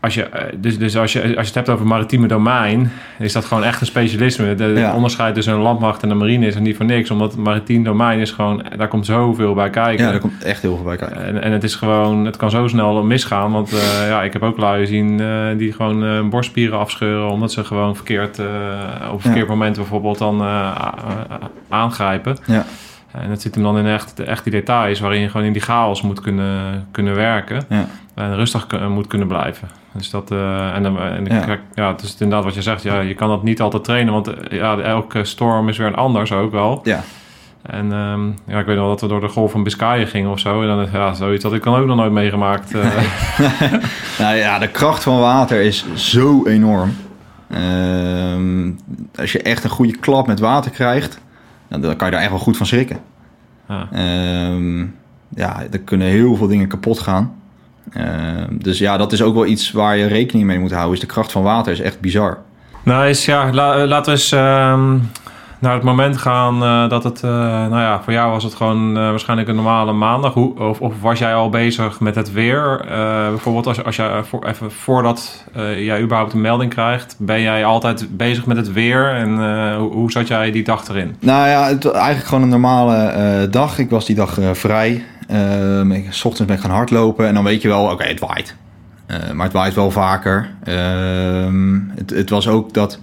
[0.00, 3.32] als je, eh, dus, dus als, je, als je het hebt over maritieme domein, is
[3.32, 4.54] dat gewoon echt een specialisme.
[4.54, 7.10] De, onderscheid tussen een landmacht en een marine is er niet voor niks.
[7.10, 10.04] Omdat het maritiem domein is gewoon, daar komt zoveel bij kijken.
[10.04, 11.24] Ja, daar komt echt heel veel bij kijken.
[11.24, 13.52] En, en het is gewoon, het kan zo snel misgaan.
[13.52, 17.30] Want uh, ja, ik heb ook lui zien uh, die gewoon uh, borstspieren afscheuren.
[17.30, 18.40] Omdat ze gewoon verkeerd,
[19.12, 20.42] op verkeerd moment bijvoorbeeld dan
[21.68, 22.36] aangrijpen.
[22.44, 22.64] Ja.
[23.20, 25.62] En het zit hem dan in echt, echt die details waarin je gewoon in die
[25.62, 27.64] chaos moet kunnen, kunnen werken.
[27.68, 27.86] Ja.
[28.14, 29.68] En rustig moet kunnen blijven.
[29.92, 31.40] Dus dat, uh, en, dan, en ja.
[31.40, 32.82] Kijk, ja, het is inderdaad wat je zegt.
[32.82, 35.94] Ja, je kan dat niet altijd trainen, want eh, ja, elke storm is weer een
[35.94, 36.80] anders ook wel.
[36.82, 37.02] Ja.
[37.62, 40.38] En um, ja, ik weet wel dat we door de golf van Biscayen gingen of
[40.38, 40.62] zo.
[40.62, 42.74] En dan ja, zoiets had ik dan ook nog nooit meegemaakt.
[42.74, 42.84] Uh.
[44.18, 46.96] nou ja, de kracht van water is zo enorm.
[47.54, 48.78] Um,
[49.14, 51.20] als je echt een goede klap met water krijgt,
[51.68, 52.98] dan kan je daar echt wel goed van schrikken.
[53.68, 53.88] Ja,
[54.50, 54.94] um,
[55.28, 57.36] ja er kunnen heel veel dingen kapot gaan.
[57.92, 60.94] Ehm, dus ja, dat is ook wel iets waar je rekening mee moet houden.
[60.94, 62.38] Is de kracht van water is echt bizar.
[62.82, 64.32] Nou, is, ja, la, laten we eens...
[64.32, 65.10] Um,
[65.58, 68.88] naar het moment gaan uh, dat het, uh, nou ja, voor jou was het gewoon
[68.88, 70.34] uh, waarschijnlijk een normale maandag.
[70.34, 72.86] Hoe, of, of, was jij al bezig met het weer?
[73.28, 75.44] bijvoorbeeld als, als jij, voor, even voordat
[75.76, 79.14] jij überhaupt een melding krijgt, ben jij altijd bezig met het weer?
[79.14, 79.30] En
[79.76, 81.16] hoe, hoe, zat jij die dag erin?
[81.20, 83.78] Nou ja, het, eigenlijk gewoon een normale dag.
[83.78, 85.04] Ik was die dag vrij.
[85.28, 88.20] Ehm, ik, s ochtends ben ik gaan hardlopen en dan weet je wel, oké, het
[88.20, 88.56] waait.
[89.32, 90.50] maar het waait wel vaker.
[90.64, 92.98] Ehm, het, het was ook dat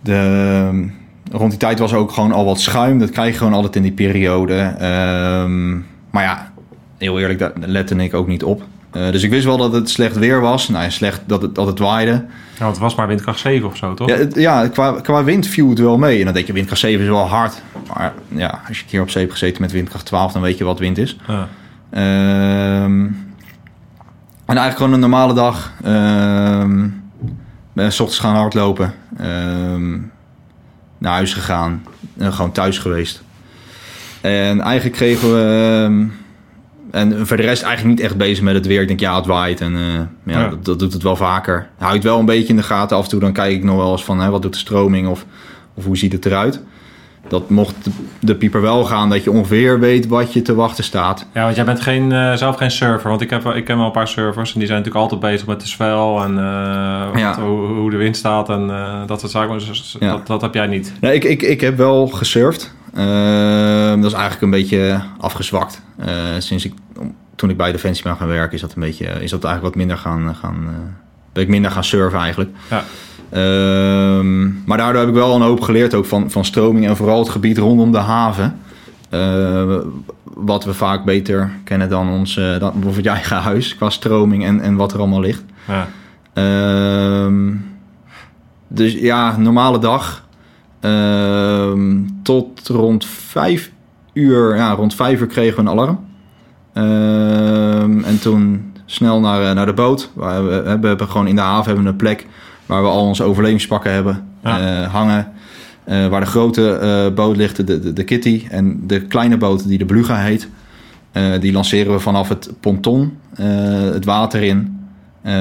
[0.00, 0.88] de,
[1.30, 2.98] rond die tijd was ook gewoon al wat schuim.
[2.98, 4.58] Dat krijg je gewoon altijd in die periode.
[4.58, 5.72] Ehm,
[6.10, 6.52] maar ja,
[6.98, 8.62] heel eerlijk, daar lette ik ook niet op.
[8.96, 10.68] Uh, dus ik wist wel dat het slecht weer was.
[10.68, 12.24] Nou ja, slecht dat het, dat het waaide.
[12.58, 14.08] Ja, het was maar windkracht 7 of zo, toch?
[14.08, 16.18] Ja, het, ja qua, qua wind viel het wel mee.
[16.18, 17.62] En dan denk je, windkracht 7 is wel hard.
[17.94, 20.58] Maar ja, als je een keer op zee hebt gezeten met windkracht 12, dan weet
[20.58, 21.16] je wat wind is.
[21.26, 21.48] Ja.
[22.84, 23.28] Um,
[24.46, 25.72] en eigenlijk gewoon een normale dag.
[25.86, 26.99] Um,
[27.80, 28.94] ben s ochtends gaan hardlopen.
[29.20, 30.12] Um,
[30.98, 31.84] naar huis gegaan.
[32.16, 33.22] En gewoon thuis geweest.
[34.20, 35.82] En eigenlijk kregen we...
[35.84, 36.12] Um,
[36.90, 38.80] en voor de rest eigenlijk niet echt bezig met het weer.
[38.80, 39.60] Ik denk, ja, het waait.
[39.60, 40.48] En uh, ja, ja.
[40.48, 41.68] Dat, dat, doet het wel vaker.
[41.78, 42.96] Hou het wel een beetje in de gaten.
[42.96, 44.20] Af en toe dan kijk ik nog wel eens van...
[44.20, 45.08] Hè, wat doet de stroming?
[45.08, 45.26] Of,
[45.74, 46.62] of hoe ziet het eruit?
[47.30, 47.74] Dat mocht
[48.20, 51.26] de pieper wel gaan, dat je ongeveer weet wat je te wachten staat.
[51.34, 53.08] Ja, want jij bent geen, uh, zelf geen server.
[53.08, 55.46] Want ik, heb, ik ken wel een paar servers en die zijn natuurlijk altijd bezig
[55.46, 56.38] met de zwel en uh,
[57.14, 57.28] ja.
[57.28, 59.58] wat, hoe, hoe, de wind staat en uh, dat soort zaken.
[59.58, 60.10] Dus ja.
[60.10, 60.92] dat, dat, heb jij niet.
[61.00, 62.74] Nee, ik, ik, ik heb wel gesurfd.
[62.94, 65.82] Ehm, dat is eigenlijk een beetje afgezwakt.
[66.38, 66.72] sinds ik,
[67.36, 69.74] toen ik bij Defensie ben gaan werken, is dat een beetje, is dat eigenlijk wat
[69.74, 70.68] minder gaan, gaan
[71.32, 72.50] ben ik minder gaan surfen eigenlijk.
[72.70, 72.84] Ja.
[73.32, 77.18] Um, maar daardoor heb ik wel een hoop geleerd ook van, van stroming en vooral
[77.18, 78.58] het gebied rondom de haven.
[79.10, 79.76] Uh,
[80.24, 84.44] wat we vaak beter kennen dan ons uh, dan bijvoorbeeld je eigen huis qua stroming
[84.44, 85.44] en, en wat er allemaal ligt.
[85.66, 85.88] Ja.
[87.24, 87.64] Um,
[88.68, 90.28] dus ja, normale dag.
[90.80, 93.70] Um, tot rond vijf
[94.12, 95.98] uur, ja, rond vijf uur kregen we een alarm.
[98.04, 100.10] en toen snel naar, eh, naar de boot.
[100.14, 102.26] We, we, we hebben gewoon in de haven hebben een plek
[102.70, 104.82] waar we al onze overlevingspakken hebben ja.
[104.82, 105.32] uh, hangen.
[105.86, 108.46] Uh, waar de grote uh, boot ligt, de, de, de, Kitty.
[108.50, 110.48] En de kleine boot, die de Beluga heet,
[111.40, 113.18] die lanceren we vanaf het ponton
[113.92, 114.88] het water in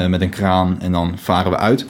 [0.08, 0.82] met een kraan.
[0.82, 1.86] En dan varen we uit.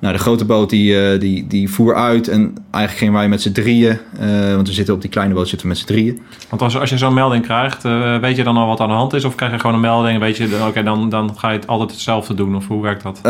[0.00, 3.42] Nou, de grote boot die, uh, die, die voer uit en eigenlijk gingen wij met
[3.42, 6.20] z'n drieën, uh, want we zitten op die kleine boot zitten we met z'n drieën.
[6.48, 8.94] Want als, als je zo'n melding krijgt, uh, weet je dan al wat aan de
[8.94, 9.24] hand is?
[9.24, 11.58] Of krijg je gewoon een melding en weet je, oké, okay, dan, dan ga je
[11.58, 12.56] het altijd hetzelfde doen?
[12.56, 13.20] Of hoe werkt dat?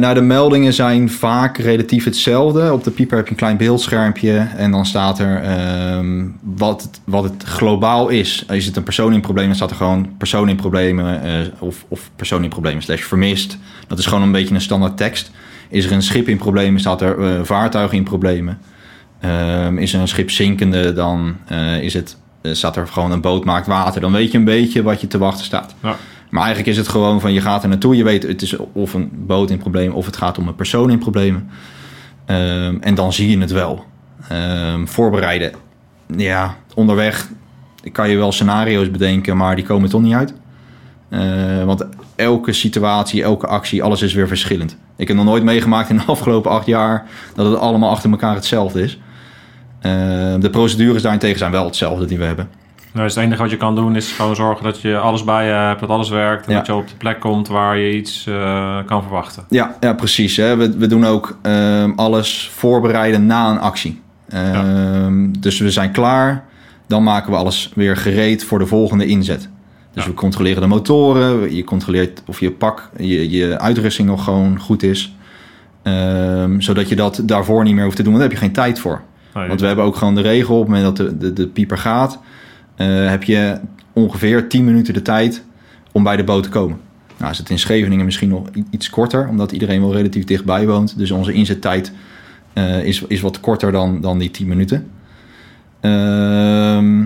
[0.00, 2.72] nou, de meldingen zijn vaak relatief hetzelfde.
[2.72, 7.00] Op de pieper heb je een klein beeldschermpje en dan staat er ehm, wat, het,
[7.04, 8.44] wat het globaal is.
[8.48, 11.20] Is het een persoon in problemen, dan staat er gewoon persoon in problemen
[11.58, 13.58] of, of persoon in problemen slash vermist.
[13.86, 15.30] Dat is gewoon een beetje een standaard tekst.
[15.72, 18.58] Is er een schip in problemen, staat er uh, vaartuigen in problemen.
[19.24, 23.44] Um, is er een schip zinkende, dan uh, is het, staat er gewoon een boot
[23.44, 24.00] maakt water.
[24.00, 25.74] Dan weet je een beetje wat je te wachten staat.
[25.82, 25.96] Ja.
[26.30, 27.96] Maar eigenlijk is het gewoon van je gaat er naartoe.
[27.96, 30.90] Je weet het is of een boot in problemen of het gaat om een persoon
[30.90, 31.50] in problemen.
[32.26, 33.84] Um, en dan zie je het wel.
[34.32, 35.52] Um, voorbereiden.
[36.16, 37.28] Ja, onderweg
[37.92, 40.34] kan je wel scenario's bedenken, maar die komen toch niet uit.
[41.12, 44.76] Uh, want elke situatie, elke actie, alles is weer verschillend.
[44.96, 48.34] Ik heb nog nooit meegemaakt in de afgelopen acht jaar dat het allemaal achter elkaar
[48.34, 48.98] hetzelfde is.
[49.82, 49.92] Uh,
[50.38, 52.48] de procedures daarentegen zijn wel hetzelfde die we hebben.
[52.92, 55.46] Nou, dus het enige wat je kan doen is gewoon zorgen dat je alles bij
[55.46, 56.46] je hebt, dat alles werkt.
[56.46, 56.58] En ja.
[56.58, 59.44] dat je op de plek komt waar je iets uh, kan verwachten.
[59.48, 60.36] Ja, ja precies.
[60.36, 60.56] Hè.
[60.56, 64.00] We, we doen ook uh, alles voorbereiden na een actie.
[64.28, 65.10] Ja.
[65.38, 66.44] Dus we zijn klaar.
[66.86, 69.48] Dan maken we alles weer gereed voor de volgende inzet.
[69.92, 70.10] Dus ja.
[70.10, 74.82] we controleren de motoren, je controleert of je pak, je, je uitrusting nog gewoon goed
[74.82, 75.16] is.
[75.82, 78.64] Um, zodat je dat daarvoor niet meer hoeft te doen, want daar heb je geen
[78.64, 79.02] tijd voor.
[79.34, 81.48] Oh, want we hebben ook gewoon de regel, op het moment dat de, de, de
[81.48, 82.18] pieper gaat,
[82.76, 83.60] uh, heb je
[83.92, 85.44] ongeveer 10 minuten de tijd
[85.92, 86.80] om bij de boot te komen.
[87.16, 90.98] Nou is het in Scheveningen misschien nog iets korter, omdat iedereen wel relatief dichtbij woont.
[90.98, 91.92] Dus onze inzettijd
[92.54, 94.90] uh, is, is wat korter dan, dan die 10 minuten.
[95.80, 97.04] Ehm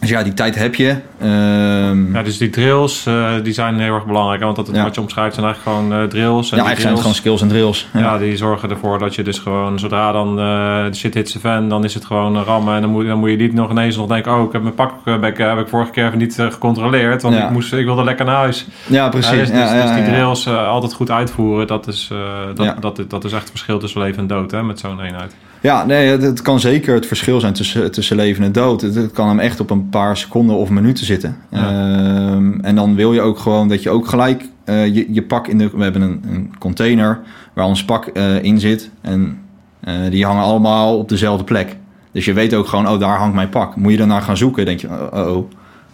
[0.00, 0.96] dus ja, die tijd heb je.
[1.22, 4.42] Um, ja, dus die drills, uh, die zijn heel erg belangrijk.
[4.42, 4.82] Want dat, ja.
[4.82, 6.50] wat je omschrijft zijn eigenlijk gewoon uh, drills.
[6.50, 7.88] En ja, eigenlijk zijn het gewoon skills en drills.
[7.92, 8.00] Ja.
[8.00, 8.18] ja.
[8.18, 11.68] die zorgen ervoor dat je dus gewoon, zodra dan uh, de shit hits the fan,
[11.68, 12.74] dan is het gewoon rammen.
[12.74, 14.74] En dan moet, dan moet je niet nog ineens nog denken, oh, ik heb mijn
[14.74, 17.22] pak heb ik vorige keer even niet gecontroleerd.
[17.22, 18.66] Want ik, moest, ik wilde lekker naar huis.
[18.86, 19.30] Ja, precies.
[19.30, 22.10] dus, dus, dus die drills altijd goed uitvoeren, dat is,
[22.54, 25.34] dat, dat, dat, is echt het verschil tussen leven en dood hè, met zo'n eenheid.
[25.64, 28.80] Ja, nee, het, het, kan zeker het verschil zijn tussen, tussen leven en dood.
[28.80, 31.36] Het, het kan hem echt op een paar seconden of minuten zitten.
[31.50, 32.32] Ja.
[32.32, 35.46] Um, en dan wil je ook gewoon dat je ook gelijk uh, je, je pak
[35.46, 35.70] in de...
[35.74, 37.20] We hebben een, een container
[37.52, 38.90] waar ons pak uh, in zit.
[39.00, 39.38] En
[39.84, 41.76] Eh, die hangen allemaal op dezelfde plek.
[42.12, 43.76] Dus je weet ook gewoon, oh, daar hangt mijn pak.
[43.76, 45.50] Moet je daarnaar gaan zoeken, denk je, oh, oh, oh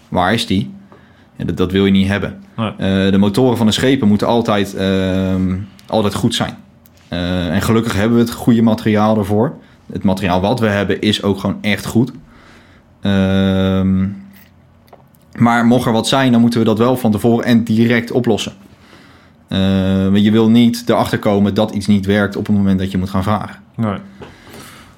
[0.08, 0.70] waar is die?
[1.36, 2.38] Ja, dat, dat wil je niet hebben.
[2.56, 2.70] Nee.
[2.70, 5.56] Eh, de motoren van de schepen moeten altijd, ehm,
[5.86, 6.56] altijd goed zijn.
[7.10, 9.54] Eh, en gelukkig hebben we het goede materiaal ervoor.
[9.92, 12.12] Het materiaal wat we hebben is ook gewoon echt goed.
[13.00, 14.06] Ehm,
[15.36, 18.52] maar mocht er wat zijn, dan moeten we dat wel van tevoren en direct oplossen.
[20.10, 22.98] Want je wil niet erachter komen dat iets niet werkt op het moment dat je
[22.98, 23.56] moet gaan vragen.
[23.76, 23.98] Nee.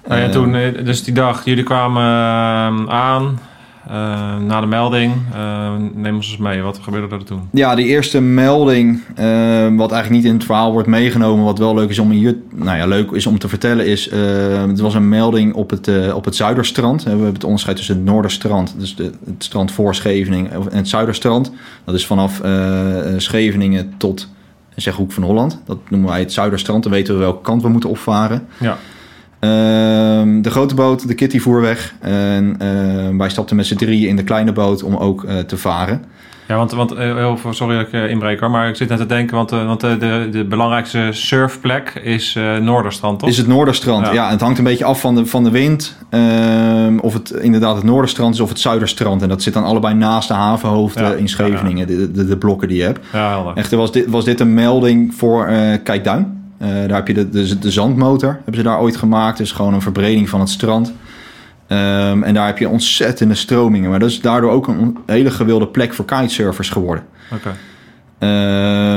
[0.07, 3.39] Nou ja, toen, eh, dus die dag, jullie kwamen eh, aan
[3.87, 5.15] eh, na de melding.
[5.33, 7.49] Eh, neem ons eens mee, wat gebeurde er toen?
[7.53, 11.75] Ja, die eerste melding, eh, wat eigenlijk niet in het verhaal wordt meegenomen, wat wel
[11.75, 14.95] leuk is om hier, nou ja, leuk is om te vertellen, is uh, het was
[14.95, 17.03] een melding op het, uh, op het Zuiderstrand.
[17.03, 20.89] We hebben het onderscheid tussen het Noorderstrand, dus de, het strand voor Scheveningen, en het
[20.89, 21.53] Zuiderstrand.
[21.85, 24.29] Dat is vanaf uh, Scheveningen tot
[24.77, 25.61] zeg Hoek van Holland.
[25.65, 26.83] Dat noemen wij het Zuiderstrand.
[26.83, 28.47] Dan weten we welke kant we moeten opvaren.
[28.61, 28.79] Ja.
[29.45, 29.49] Uh,
[30.43, 31.95] de grote boot, de Kitty, voer weg.
[32.01, 35.57] En uh, wij stapten met z'n drieën in de kleine boot om ook uh, te
[35.57, 36.05] varen.
[36.49, 36.95] Ja, want, want
[37.41, 40.29] veel, sorry dat ik inbreek hoor, maar ik zit net te denken, want, want de,
[40.31, 43.29] de, belangrijkste surfplek is Noorderstrand, toch?
[43.29, 44.13] Is het Noorderstrand, ja.
[44.13, 44.31] ja.
[44.31, 45.97] Het hangt een beetje af van de, van de wind.
[46.11, 49.23] Ehm, of het inderdaad het Noorderstrand is of het Zuiderstrand.
[49.23, 52.37] En dat zit dan allebei naast de havenhoofden ja, in Scheveningen, ja, de, de, de,
[52.37, 53.07] blokken die je hebt.
[53.13, 53.55] Ja, helder.
[53.57, 55.51] Echter was dit, was dit een melding voor
[55.83, 56.42] Kijkduin.
[56.63, 59.39] Uh, daar heb je de, de, de, zandmotor, hebben ze daar ooit gemaakt.
[59.39, 60.93] Dus gewoon een verbreding van het strand.
[61.69, 63.91] Um, en daar heb je ontzettende stromingen.
[63.91, 67.05] Maar dat is daardoor ook een hele gewilde plek voor kitesurfers geworden.
[67.33, 67.53] Okay.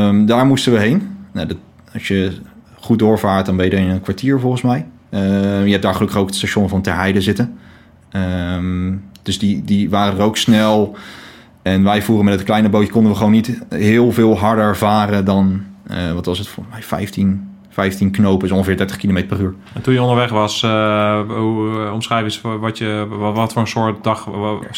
[0.07, 1.17] Um, daar moesten we heen.
[1.31, 1.57] Nou, dat,
[1.93, 2.31] als je
[2.79, 4.85] goed doorvaart, dan ben je er in een kwartier volgens mij.
[5.09, 5.19] Uh,
[5.65, 7.57] je hebt daar gelukkig ook het station van Ter Heide zitten.
[8.55, 10.97] Um, dus die, die waren er ook snel.
[11.61, 15.25] En wij voeren met het kleine bootje konden we gewoon niet heel veel harder varen
[15.25, 15.63] dan...
[15.91, 16.83] Uh, wat was het voor mij?
[16.83, 19.53] 15, 15 knopen is ongeveer 30 km per uur.
[19.73, 23.61] En toen je onderweg was, uh, hoe uh, omschrijf eens wat, je, wat, wat, voor
[23.61, 24.27] een soort dag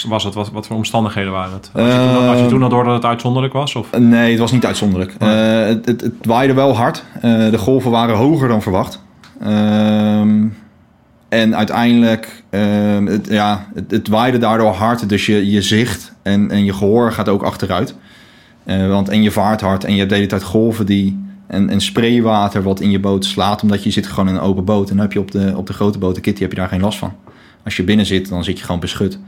[0.08, 0.34] was het?
[0.34, 1.70] Wat, wat voor omstandigheden waren het?
[1.74, 3.76] Had je, toen, had je toen al door dat het uitzonderlijk was?
[3.76, 3.98] Of?
[3.98, 5.14] Nee, het was niet uitzonderlijk.
[5.22, 5.30] Uh,
[5.66, 7.04] het, het, het, waaide wel hard.
[7.22, 9.04] de golven waren hoger dan verwacht.
[9.44, 10.58] Um,
[11.30, 15.10] en uiteindelijk, het, ja, het, het waaide daardoor hard.
[15.10, 17.96] Dus je, je zicht en, en je gehoor gaat ook achteruit.
[18.66, 21.82] want en je vaart hard en je hebt de hele tijd golven die en, en
[21.82, 24.90] spraywater wat in je boot slaat, omdat je zit gewoon in een open boot.
[24.90, 26.68] En dan heb je op de, op de grote boot, de Kitty, heb je daar
[26.68, 27.14] geen last van.
[27.64, 29.20] Als je binnen zit, dan zit je gewoon beschut.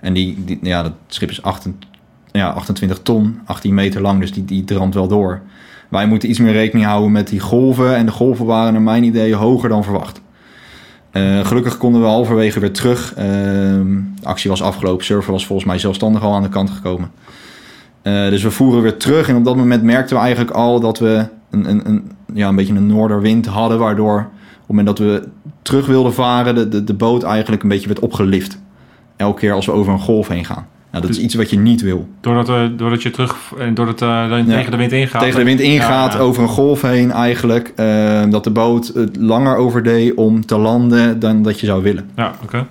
[0.00, 1.88] En die, die ja, dat schip is 28,
[2.32, 5.42] ja, 28 ton, 18 meter lang, dus die, die dramt wel door.
[5.88, 7.96] Wij moeten iets meer rekening houden met die golven.
[7.96, 10.20] En de golven waren naar mijn idee hoger dan verwacht.
[11.12, 13.12] Uh, gelukkig konden we halverwege weer terug.
[13.12, 15.04] Uh, de actie was afgelopen.
[15.04, 17.10] Surfer was volgens mij zelfstandig al aan de kant gekomen.
[18.02, 19.28] Uh, dus we voeren weer terug.
[19.28, 22.56] En op dat moment merkten we eigenlijk al dat we een, een, een, ja, een
[22.56, 23.78] beetje een noorderwind hadden.
[23.78, 25.28] Waardoor op het moment dat we
[25.62, 28.58] terug wilden varen, de, de, de boot eigenlijk een beetje werd opgelift.
[29.16, 30.66] Elke keer als we over een golf heen gaan.
[30.90, 32.08] Nou, dat is iets wat je niet wil.
[32.20, 34.44] Doordat, uh, doordat je terug, doordat uh, ja.
[34.44, 35.22] tegen de wind ingaat.
[35.22, 36.24] Tegen de wind ingaat, ja, ja.
[36.24, 37.72] over een golf heen eigenlijk.
[37.76, 42.10] Uh, dat de boot het langer overdeed om te landen dan dat je zou willen.
[42.16, 42.66] Ja, oké.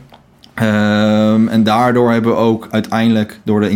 [0.53, 1.33] Okay.
[1.33, 3.69] Um, en daardoor hebben we ook uiteindelijk door de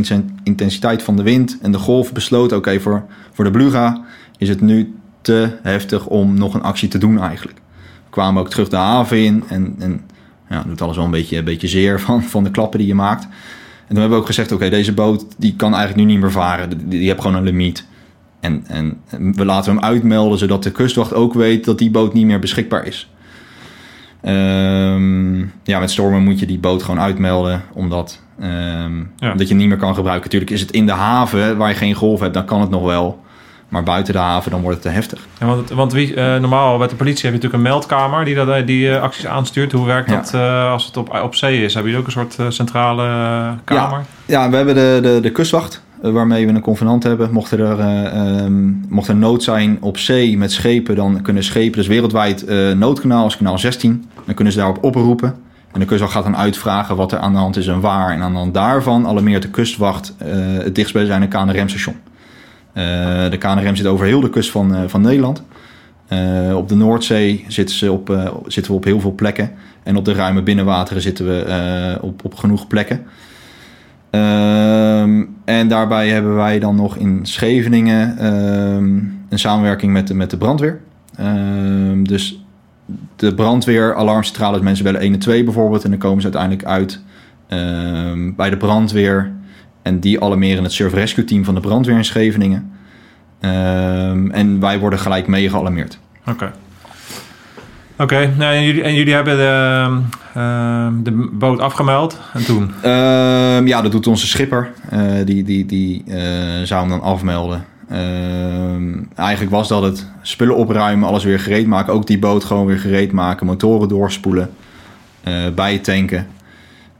[0.43, 2.57] intensiteit van de wind en de golf besloten...
[2.57, 4.01] oké, okay, voor, voor de Bluga
[4.37, 7.57] is het nu te heftig om nog een actie te doen eigenlijk.
[8.03, 10.01] We kwamen ook terug de haven in en, en
[10.49, 12.95] ja, doet alles wel een beetje, een beetje zeer van, van de klappen die je
[12.95, 13.23] maakt.
[13.23, 16.21] En toen hebben we ook gezegd, oké, okay, deze boot die kan eigenlijk nu niet
[16.21, 16.69] meer varen.
[16.69, 17.87] Die, die heeft gewoon een limiet.
[18.39, 19.01] En, en
[19.35, 22.85] we laten hem uitmelden, zodat de kustwacht ook weet dat die boot niet meer beschikbaar
[22.85, 23.11] is.
[24.25, 29.31] Um, ja, met stormen moet je die boot gewoon uitmelden, omdat, um, ja.
[29.31, 30.23] omdat je hem niet meer kan gebruiken.
[30.23, 32.83] Natuurlijk is het in de haven waar je geen golf hebt, dan kan het nog
[32.83, 33.25] wel.
[33.69, 35.27] Maar buiten de haven, dan wordt het te heftig.
[35.39, 38.35] Ja, want want wie, uh, normaal bij de politie heb je natuurlijk een meldkamer die
[38.35, 39.71] dat, die uh, acties aanstuurt.
[39.71, 40.65] Hoe werkt dat ja.
[40.65, 41.73] uh, als het op, op zee is?
[41.73, 43.03] Hebben jullie ook een soort centrale
[43.63, 44.05] kamer?
[44.25, 44.41] Ja.
[44.41, 47.31] ja, we hebben de, de, de kustwacht waarmee we een convenant hebben.
[47.31, 47.79] Mocht er,
[48.43, 53.25] um, mocht er nood zijn op zee met schepen, dan kunnen schepen, dus wereldwijd noodkanaal
[53.25, 54.09] is kanaal 16.
[54.25, 55.35] Dan kunnen ze daarop oproepen.
[55.71, 58.11] En de kustwacht gaat dan uitvragen wat er aan de hand is en waar.
[58.11, 60.13] En aan de hand daarvan alarmeert de kustwacht
[60.63, 61.95] het dichtstbijzijnde KNRM-station.
[62.77, 65.43] Uh, de KNRM zit over heel de kust van, uh, van Nederland.
[66.13, 69.51] Uh, op de Noordzee zitten, ze op, zitten we op heel veel plekken.
[69.83, 73.05] En op de ruime binnenwateren zitten we op, op genoeg plekken.
[74.09, 80.29] Ehm, en daarbij hebben wij dan nog in Scheveningen um, een samenwerking met de, met
[80.29, 80.79] de brandweer.
[81.15, 82.43] Ehm, dus
[83.15, 85.83] de brandweer, alarmcentrales, mensen bellen 1 en 2 bijvoorbeeld.
[85.83, 87.01] En dan komen ze uiteindelijk uit
[88.35, 89.31] bij de brandweer.
[89.87, 92.71] En die alarmeren het Surf Rescue Team van de brandweer in Scheveningen.
[93.41, 95.99] Um, en wij worden gelijk mee gealarmeerd.
[96.19, 96.31] Oké.
[96.31, 96.51] Okay.
[97.99, 99.89] Oké, nou, en, jullie, en jullie hebben de,
[100.33, 102.19] ehm, de boot afgemeld.
[102.33, 102.71] En toen?
[102.81, 104.71] Ehm, ja, dat doet onze schipper.
[104.89, 107.65] Eh, die die, die eh, zou hem dan afmelden.
[107.89, 111.93] Ehm, eigenlijk was dat het spullen opruimen, alles weer gereed maken.
[111.93, 114.49] Ook die boot gewoon weer gereed maken, motoren doorspoelen,
[115.23, 116.27] eh bijtanken.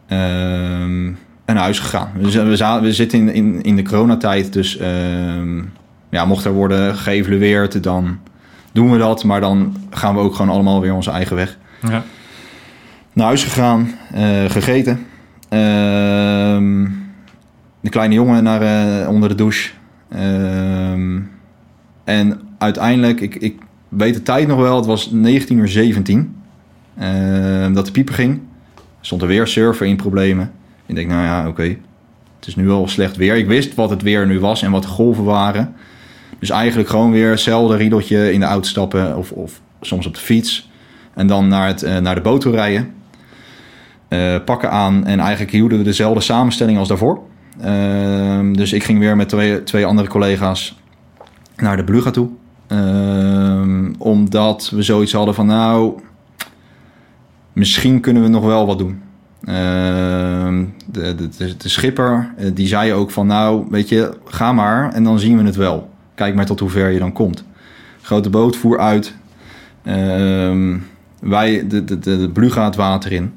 [0.07, 1.11] Ehm,
[1.55, 2.09] naar huis gegaan.
[2.15, 5.57] We, we, we zitten in, in, in de coronatijd, dus ehm,
[6.09, 8.17] ja, mocht er worden geëvalueerd, dan
[8.71, 9.23] doen we dat.
[9.23, 12.03] Maar dan gaan we ook gewoon allemaal weer onze eigen weg Ja.
[13.13, 14.99] naar huis gegaan, eh, gegeten.
[15.49, 16.85] Ehm,
[17.81, 19.69] de kleine jongen naar, eh, onder de douche.
[20.09, 21.19] Ehm,
[22.03, 23.57] en uiteindelijk, ik, ik
[23.89, 26.35] weet de tijd nog wel, het was 19 uur 17
[26.97, 28.39] ehm, dat de pieper ging.
[29.01, 30.51] Stond er weer surfer in problemen.
[30.87, 31.77] Ik denk, nou ja, oké.
[32.39, 33.35] Het is nu al slecht weer.
[33.35, 35.75] Ik wist wat het weer nu was en wat de golven waren.
[36.39, 40.19] Dus eigenlijk gewoon weer hetzelfde riedeltje in de auto stappen of, of soms op de
[40.19, 40.69] fiets.
[41.13, 42.93] En dan naar, het, eh, naar de boot rijden.
[44.07, 47.21] Eh, pakken aan en eigenlijk hielden we dezelfde samenstelling als daarvoor.
[47.61, 50.79] Ehm, dus ik ging weer met twee, twee andere collega's
[51.55, 52.29] naar de Beluga toe.
[52.67, 55.99] Ehm, omdat we zoiets hadden van nou,
[57.53, 59.01] misschien kunnen we nog wel wat doen.
[60.91, 65.03] De, de, de, schipper eh, die zei ook van nou, weet je, ga maar en
[65.03, 65.89] dan zien we het wel.
[66.15, 67.43] Kijk maar tot hoe ver je dan komt.
[68.01, 69.13] Grote boot voer uit.
[69.83, 70.77] Ehm,
[71.19, 73.33] wij, de, de, de, de water in.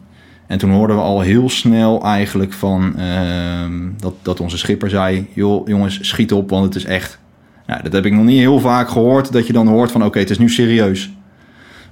[0.46, 5.26] En toen hoorden we al heel snel eigenlijk van ehm, dat, dat onze schipper zei:
[5.34, 7.18] joh, jongens, schiet op, want het is echt.
[7.66, 9.32] Nou, dat heb ik nog niet heel vaak gehoord.
[9.32, 11.10] Dat je dan hoort van: oké, het is nu serieus.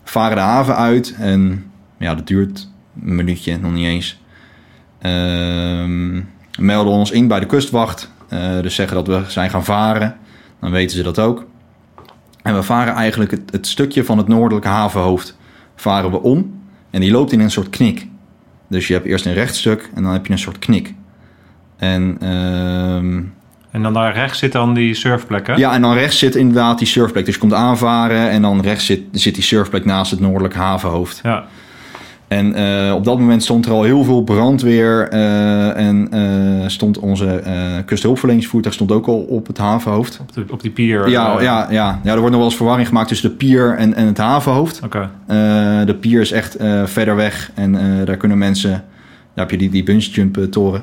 [0.05, 1.65] Varen de haven uit en
[1.99, 2.69] ja, dat duurt
[3.05, 4.21] een minuutje, nog niet eens.
[4.99, 6.21] Ehm
[6.59, 8.11] melden ons in bij de kustwacht.
[8.29, 10.17] Eh, dus zeggen dat we zijn gaan varen.
[10.61, 11.47] Dan weten ze dat ook.
[12.43, 15.37] En we varen eigenlijk het, het stukje van het noordelijke havenhoofd
[15.77, 16.61] varen we om.
[16.91, 18.07] En die loopt in een soort knik.
[18.69, 20.95] Dus je hebt eerst een rechtstuk en dan heb je een soort knik.
[21.77, 23.23] En ehm,
[23.71, 25.55] En dan daar rechts zit dan die surfplek, hè?
[25.55, 27.25] ja, en dan rechts zit inderdaad die surfplek.
[27.25, 31.21] Dus je komt aanvaren en dan rechts zit, zit die surfplek naast het noordelijke havenhoofd.
[31.23, 31.45] Ja.
[32.29, 35.09] En eh, op dat moment stond er al heel veel brandweer.
[35.09, 37.43] eh, en eh, stond onze
[37.87, 40.19] kusthulpverleningsvoertuig stond ook al op het havenhoofd.
[40.21, 41.09] Op, de, op die pier.
[41.09, 42.01] Ja, ja, ja.
[42.03, 44.81] ja, er wordt nog wel eens verwarring gemaakt tussen de pier en, en het havenhoofd.
[44.85, 45.11] Oké.
[45.87, 48.71] De pier is echt verder weg en daar kunnen mensen...
[49.35, 50.83] Daar heb je die, die bungee jump toren.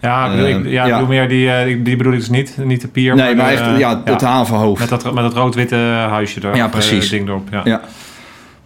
[0.00, 2.58] Ja, ik bedoel, ik, ja, bedoel meer die, die, bedoel ik dus niet.
[2.64, 3.14] Niet de pier.
[3.14, 4.80] nee, maar echt ja, het havenhoofd.
[4.80, 5.76] Met dat, met dat rood-witte
[6.08, 6.56] huisje er.
[6.56, 7.08] Ja, precies.
[7.10, 7.48] ding erop.
[7.50, 7.60] Ja.
[7.64, 7.80] Ja.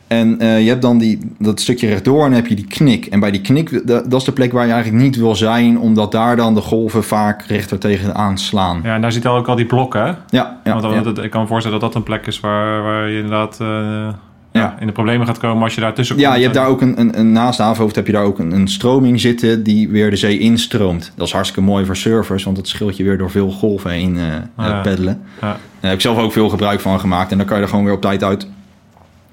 [0.06, 3.06] En eh, je hebt dan die, dat stukje rechtdoor en dan heb je die knik.
[3.06, 5.78] En bij die knik, da- dat is de plek waar je eigenlijk niet wil zijn...
[5.78, 8.80] omdat daar dan de golven vaak rechter tegenaan slaan.
[8.82, 10.06] Ja, en daar zitten ook al die blokken, hè?
[10.06, 11.00] Ja, ja, Want dan- ja.
[11.00, 14.08] dat- ik kan me voorstellen dat dat een plek is waar, waar je inderdaad eh,
[14.52, 14.76] ja.
[14.80, 16.28] In de problemen gaat komen als je daar tussen komt.
[16.28, 18.38] Ja, je hebt daar ook een, een, een naast de havenhoofd heb je daar ook
[18.38, 21.12] een, een stroming zitten die weer de zee instroomt.
[21.16, 24.16] Dat is hartstikke mooi voor surfers, want dat scheelt je weer door veel golven heen
[24.16, 24.80] eh, eh, Ja.
[24.80, 25.20] peddelen.
[25.40, 25.46] Ja.
[25.46, 27.84] Daar heb ik zelf ook veel gebruik van gemaakt en dan kan je er gewoon
[27.84, 28.48] weer op tijd uit.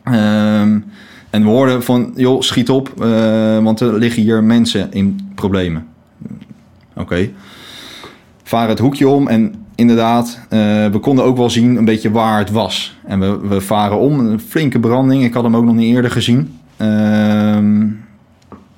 [0.03, 0.79] Ehm,
[1.29, 5.87] en we hoorden van, joh, schiet op, eh, want er liggen hier mensen in problemen.
[6.95, 7.29] Oké.
[8.43, 12.37] Varen het hoekje om en inderdaad, eh, we konden ook wel zien een beetje waar
[12.37, 12.97] het was.
[13.05, 15.23] En we, we varen om, een flinke branding.
[15.23, 16.59] Ik had hem ook nog niet eerder gezien.
[16.77, 17.87] Ehm,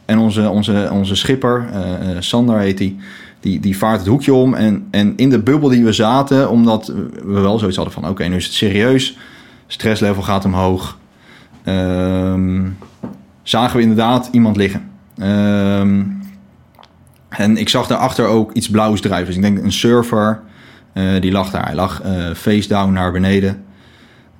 [0.05, 1.81] en onze, onze, onze schipper, eh,
[2.19, 2.97] Sander heet die,
[3.39, 4.53] die, die vaart het hoekje om.
[4.53, 6.93] En, en in de bubbel die we zaten, omdat
[7.25, 8.09] we wel zoiets hadden van...
[8.09, 9.17] oké, nu is het serieus,
[9.67, 10.97] stresslevel gaat omhoog.
[11.65, 12.67] Ehm,
[13.43, 14.89] zagen we inderdaad iemand liggen.
[15.17, 16.03] Ehm,
[17.29, 19.25] en ik zag daarachter ook iets blauws drijven.
[19.25, 20.41] Dus ik denk een surfer,
[20.93, 21.65] eh, die lag daar.
[21.65, 23.63] Hij lag eh, face down naar beneden.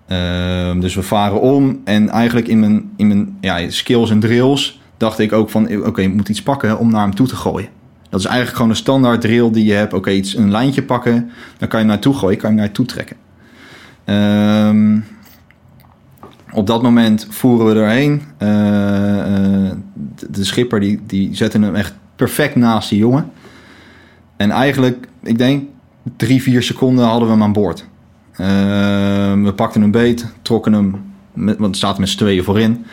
[0.08, 1.82] Ehm, dus we varen om.
[1.84, 5.86] En eigenlijk in mijn, in mijn ja, skills en drills dacht ik ook van...
[5.86, 7.70] oké, ik moet iets pakken om naar hem toe te gooien.
[8.10, 9.94] Dat is eigenlijk gewoon een standaard drill die je hebt.
[9.94, 11.30] Oké, iets een lijntje pakken.
[11.58, 13.16] Dan kan je hem naartoe gooien, kan je hem naar je toe trekken.
[14.06, 15.00] Ehm,
[16.56, 18.22] op dat moment voeren we erheen.
[18.38, 19.72] Eh, eh,
[20.30, 23.32] de, schipper die, die zette hem echt perfect naast die jongen.
[24.38, 25.64] En eigenlijk, ik denk,
[26.18, 27.86] drie, vier seconden hadden we hem aan boord.
[28.32, 31.04] Ehm, we pakten hem beet, trokken hem,
[31.34, 32.86] met, want er zaten met z'n tweeën voorin,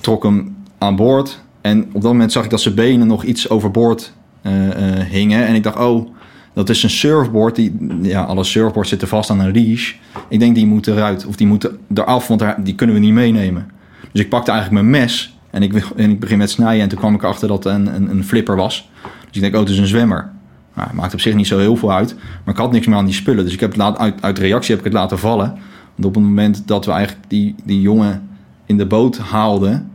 [0.00, 1.40] trok hem aan boord.
[1.60, 5.46] En op dat moment zag ik dat zijn benen nog iets overboord eh, eh, hingen.
[5.46, 6.08] En ik dacht, oh,
[6.56, 7.54] dat is een surfboard.
[7.54, 9.94] Die, ja, alle surfboards zitten vast aan een leash.
[10.28, 11.26] Ik denk, die moeten eruit.
[11.26, 13.70] Of die moeten eraf, want die kunnen we niet meenemen.
[14.12, 15.38] Dus ik pakte eigenlijk mijn mes.
[15.50, 16.82] En ik, en ik begin met snijden.
[16.82, 18.90] En toen kwam ik achter dat een, een, een flipper was.
[19.02, 20.30] Dus ik denk, oh, het is een zwemmer.
[20.74, 22.14] Nou, maakt op zich niet zo heel veel uit.
[22.44, 23.44] Maar ik had niks meer aan die spullen.
[23.44, 25.48] Dus ik heb het laat, uit, uit reactie heb ik het laten vallen.
[25.94, 28.28] Want op het moment dat we eigenlijk die, die jongen
[28.66, 29.90] in de boot haalden,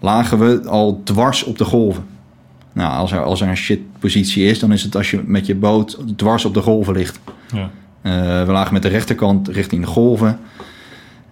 [0.00, 2.04] lagen we al dwars op de golven.
[2.74, 5.54] Nou, als er, als er een shitpositie is, dan is het als je met je
[5.54, 7.20] boot dwars op de golven ligt.
[7.52, 7.70] Ja.
[8.02, 10.38] Eh, we lagen met de rechterkant richting de golven.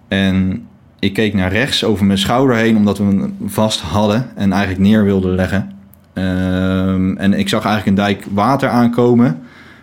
[0.07, 0.67] En
[0.99, 4.81] ik keek naar rechts over mijn schouder heen, omdat we hem vast hadden en eigenlijk
[4.81, 5.71] neer wilden leggen.
[6.13, 9.39] Ehm, en ik zag eigenlijk een dijk water aankomen.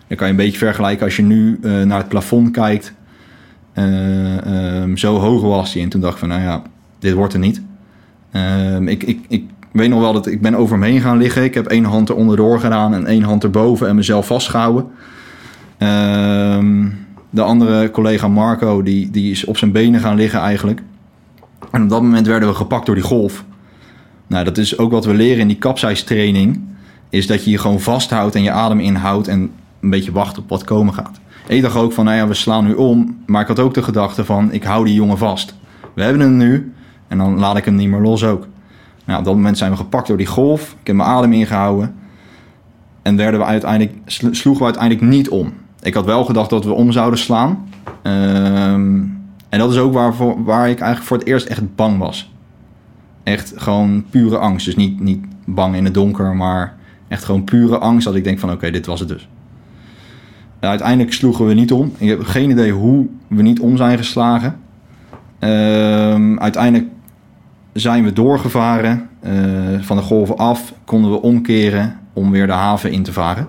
[0.08, 2.92] Dan kan je een beetje vergelijken als je nu eh, naar het plafond kijkt.
[3.72, 5.82] Eh, ehm, zo hoog was hij.
[5.82, 6.62] En toen dacht ik van, nou ja,
[6.98, 7.62] dit wordt er niet.
[8.30, 11.44] Ehm, ik, ik, ik weet nog wel dat ik ben over hem heen gaan liggen.
[11.44, 14.86] Ik heb één hand er onderdoor gedaan en één hand erboven en mezelf vastgehouden.
[15.78, 16.88] Ehm,
[17.30, 20.82] de andere collega Marco, die, die is op zijn benen gaan liggen eigenlijk.
[21.70, 23.44] En op dat moment werden we gepakt door die golf.
[24.26, 26.60] Nou, dat is ook wat we leren in die capsijstraining.
[27.08, 29.50] Is dat je je gewoon vasthoudt en je adem inhoudt en
[29.80, 31.20] een beetje wacht op wat komen gaat.
[31.46, 33.16] Ik dacht ook van, nou ja, we slaan nu om.
[33.26, 35.54] Maar ik had ook de gedachte van, ik hou die jongen vast.
[35.94, 36.72] We hebben hem nu
[37.08, 38.46] en dan laat ik hem niet meer los ook.
[39.10, 40.76] Nou, op dat moment zijn we gepakt door die golf.
[40.80, 41.94] Ik heb mijn adem ingehouden.
[43.02, 45.52] En werden we uiteindelijk, sl- sloegen we uiteindelijk niet om.
[45.82, 47.68] Ik had wel gedacht dat we om zouden slaan.
[48.02, 49.00] Ehm,
[49.48, 52.32] en dat is ook waarvoor, waar ik eigenlijk voor het eerst echt bang was.
[53.22, 54.66] Echt gewoon pure angst.
[54.66, 56.76] Dus niet, niet bang in het donker, maar
[57.08, 58.06] echt gewoon pure angst.
[58.06, 59.28] Dat ik denk van oké, dit was het dus.
[60.60, 61.92] Uiteindelijk sloegen we niet om.
[61.98, 64.56] Ik heb geen idee hoe we niet om zijn geslagen.
[65.38, 66.90] Ehm, uiteindelijk
[67.80, 69.08] zijn we doorgevaren.
[69.20, 69.32] eh,
[69.80, 73.48] van de golven af konden we omkeren om weer de haven in te varen.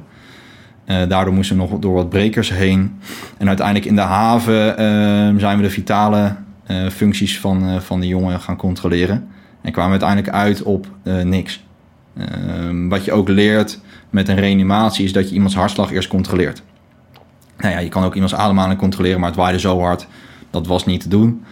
[0.86, 3.00] Eh, daardoor moesten we nog door wat brekers heen.
[3.38, 8.08] En uiteindelijk in de haven ehm, zijn we de vitale eh, functies van, van de
[8.08, 9.28] jongen gaan controleren.
[9.62, 10.88] En kwamen uiteindelijk uit op
[11.24, 11.64] niks.
[12.18, 13.80] Ehm, wat je ook leert
[14.10, 16.64] met een reanimatie is dat je iemands hartslag eerst controleert.
[17.58, 20.08] Nou ja, je kan ook iemands ademhaling controleren, maar het waaide zo hard.
[20.50, 21.44] Dat was niet te doen.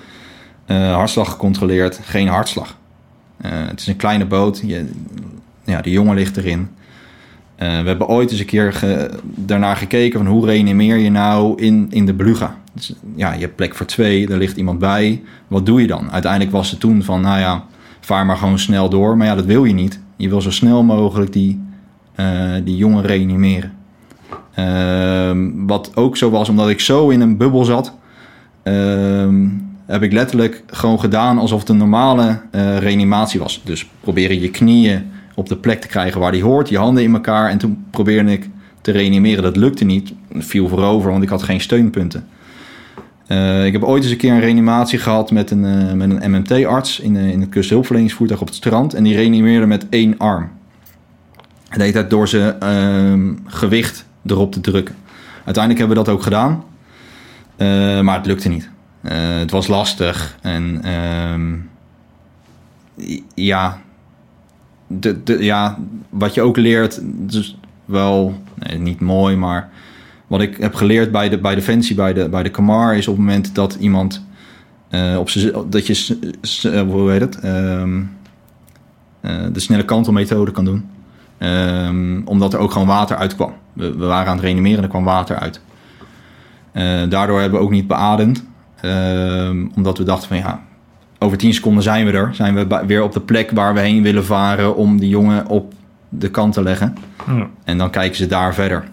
[0.70, 2.78] Eh, hartslag gecontroleerd, geen hartslag.
[3.38, 4.62] Eh, het is een kleine boot.
[4.66, 4.90] Je,
[5.66, 6.68] ja, de jongen ligt erin.
[7.56, 11.62] Eh, we hebben ooit eens een keer ge- daarnaar gekeken van hoe reanimeer je nou
[11.62, 12.56] in, in de beluga.
[12.74, 15.22] Dus, ja, je hebt plek voor twee, er ligt iemand bij.
[15.48, 16.12] Wat doe je dan?
[16.12, 17.64] Uiteindelijk was het toen van, nou ja,
[18.00, 19.18] vaar maar gewoon snel door.
[19.18, 20.00] Maar ja, dat wil je niet.
[20.16, 21.62] Je wil zo snel mogelijk die,
[22.64, 23.74] die jongen reanimeren.
[24.54, 27.94] Ehm, wat ook zo was, omdat ik zo in een bubbel zat,
[28.64, 29.48] ehm,
[29.90, 33.62] heb ik letterlijk gewoon gedaan alsof het een normale eh, reanimatie was.
[33.64, 37.14] Dus proberen je knieën op de plek te krijgen waar die hoort, je handen in
[37.14, 37.50] elkaar.
[37.50, 38.50] En toen probeerde ik
[38.82, 39.44] te reanimeren.
[39.44, 40.14] Dat lukte niet.
[40.34, 42.28] Het viel voorover, want ik had geen steunpunten.
[43.28, 46.32] Eh, ik heb ooit eens een keer een reanimatie gehad met een, eh, met een
[46.32, 48.94] MMT-arts in, in het kusthulpverleningsvoertuig op het strand.
[48.94, 50.50] En die reanimeerde met één arm.
[51.70, 54.96] Hij deed dat door zijn ehm, gewicht erop te drukken.
[55.46, 56.64] Uiteindelijk hebben we dat ook gedaan.
[58.04, 58.70] Maar het lukte niet.
[59.02, 60.38] Eh, het was lastig.
[60.42, 61.56] En ehm,
[63.34, 63.82] ja,
[64.88, 65.78] de, ja,
[66.10, 68.42] wat je ook leert, dus wel
[68.78, 69.70] niet mooi, maar
[70.28, 73.16] wat ik heb geleerd bij de, bij Defensie, bij de, bij de Kamar, is op
[73.16, 74.28] het moment dat iemand
[74.90, 75.30] eh, op
[75.72, 76.18] dat je,
[76.64, 78.02] eh, hoe heet het, Ehm,
[79.22, 80.90] eh, de snelle kantelmethode kan doen.
[81.38, 83.54] Ehm, omdat er ook gewoon water uitkwam.
[83.74, 85.62] We, we waren aan het reanimeren en er kwam water uit.
[87.10, 88.46] Daardoor hebben we ook niet beademd.
[88.82, 90.64] Ehm, omdat we dachten van ja,
[91.20, 92.30] over 10 seconden zijn we er.
[92.36, 95.74] Zijn we weer op de plek waar we heen willen varen om die jongen op
[96.10, 96.96] de kant te leggen.
[97.28, 97.48] Ja.
[97.64, 98.88] En dan kijken ze daar verder.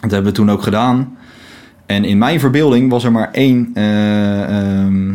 [0.00, 1.16] Dat hebben we toen ook gedaan.
[1.86, 5.14] En in mijn verbeelding was er maar één, eh, ehm,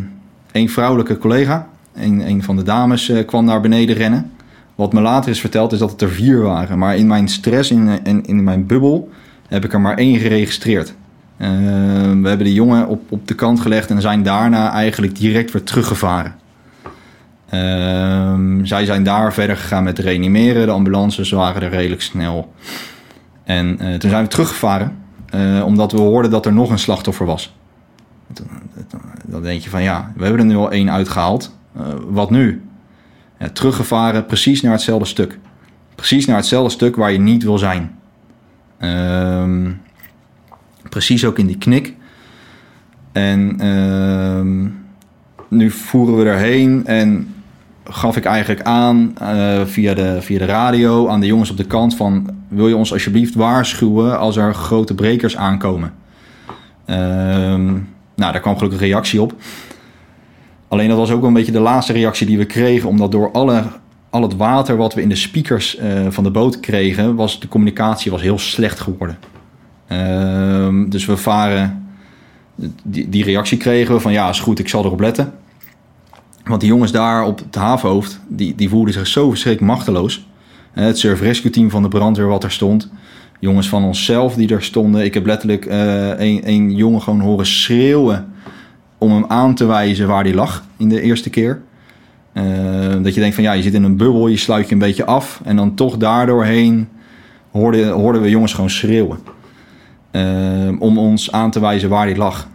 [0.51, 1.67] één vrouwelijke collega.
[1.93, 4.31] Een, een van de dames eh, kwam naar beneden rennen.
[4.75, 6.77] Wat me later is verteld is dat het er vier waren.
[6.77, 9.09] Maar in mijn stress, in, in, in mijn bubbel,
[9.47, 10.95] heb ik er maar één geregistreerd.
[11.37, 11.49] Eh,
[12.21, 15.63] we hebben de jongen op, op de kant gelegd en zijn daarna eigenlijk direct weer
[15.63, 16.35] teruggevaren.
[17.49, 20.65] Ehm, zij zijn daar verder gegaan met reanimeren.
[20.65, 22.53] De ambulances waren er redelijk snel.
[23.43, 24.97] En eh, toen zijn we teruggevaren,
[25.29, 27.55] eh, omdat we hoorden dat er nog een slachtoffer was.
[29.25, 31.57] Dan denk je van ja, we hebben er nu al één uitgehaald.
[31.75, 32.63] Eh, wat nu?
[33.39, 35.39] Ja, teruggevaren precies naar hetzelfde stuk.
[35.95, 37.99] Precies naar hetzelfde stuk waar je niet wil zijn.
[38.77, 39.71] Ehm,
[40.95, 41.93] precies ook in die knik.
[43.11, 44.67] En ehm,
[45.47, 47.33] nu voeren we erheen en
[47.83, 51.65] gaf ik eigenlijk aan eh, via, de, via de radio aan de jongens op de
[51.65, 52.29] kant van...
[52.47, 55.93] wil je ons alsjeblieft waarschuwen als er grote brekers aankomen?
[56.85, 57.65] Ehm,
[58.15, 59.33] nou, daar kwam gelukkig een reactie op.
[60.67, 62.89] Alleen dat was ook een beetje de laatste reactie die we kregen...
[62.89, 63.63] omdat door alle,
[64.09, 67.15] al het water wat we in de speakers eh, van de boot kregen...
[67.15, 69.17] was de communicatie was heel slecht geworden.
[69.87, 71.83] Ehm, dus we varen...
[72.83, 75.33] Die, die reactie kregen we van ja, is goed, ik zal erop letten.
[76.43, 80.27] Want die jongens daar op het havenhoofd, die, die voelden zich zo verschrikkelijk machteloos.
[80.71, 82.91] Het surf rescue team van de brandweer wat er stond.
[83.39, 85.03] Jongens van onszelf die er stonden.
[85.03, 88.33] Ik heb letterlijk eh, een, jongen gewoon horen schreeuwen
[88.97, 91.61] om hem aan te wijzen waar die lag in de eerste keer.
[92.33, 92.43] Eh,
[93.01, 95.05] dat je denkt van ja, je zit in een bubbel, je sluit je een beetje
[95.05, 95.41] af.
[95.43, 96.87] En dan toch daardoorheen
[97.51, 99.19] hoorden, hoorden we jongens gewoon schreeuwen.
[100.15, 102.47] Eh, om ons aan te wijzen waar die lag.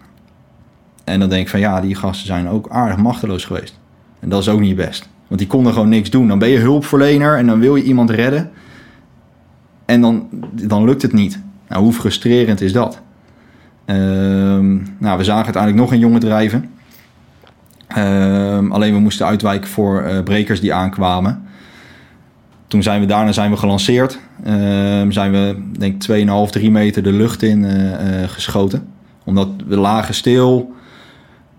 [1.05, 3.79] En dan denk ik van ja, die gasten zijn ook aardig machteloos geweest.
[4.21, 5.09] En dat is ook niet best.
[5.27, 6.29] Want die konden gewoon niks doen.
[6.29, 8.51] Dan ben je hulpverlener en dan wil je iemand redden.
[9.85, 11.41] En dan, dan lukt het niet.
[11.69, 13.01] Nou, hoe frustrerend is dat?
[13.85, 16.71] Ehm, nou, we zagen uiteindelijk nog een jongen drijven.
[17.87, 21.43] Ehm, alleen we moesten uitwijken voor eh, brekers die aankwamen.
[22.71, 24.18] Toen zijn we daarna zijn we gelanceerd.
[24.45, 28.87] Ehm, zijn we denk ik 2,5, 3 meter de lucht in eh, eh, geschoten.
[29.25, 30.73] Omdat we lagen stil.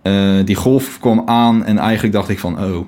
[0.02, 0.14] Eh,
[0.46, 2.64] die golf kwam aan en eigenlijk dacht ik van...
[2.64, 2.86] Oh,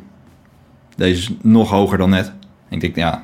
[0.95, 2.31] deze is nog hoger dan net.
[2.69, 3.23] Ik denk, ja...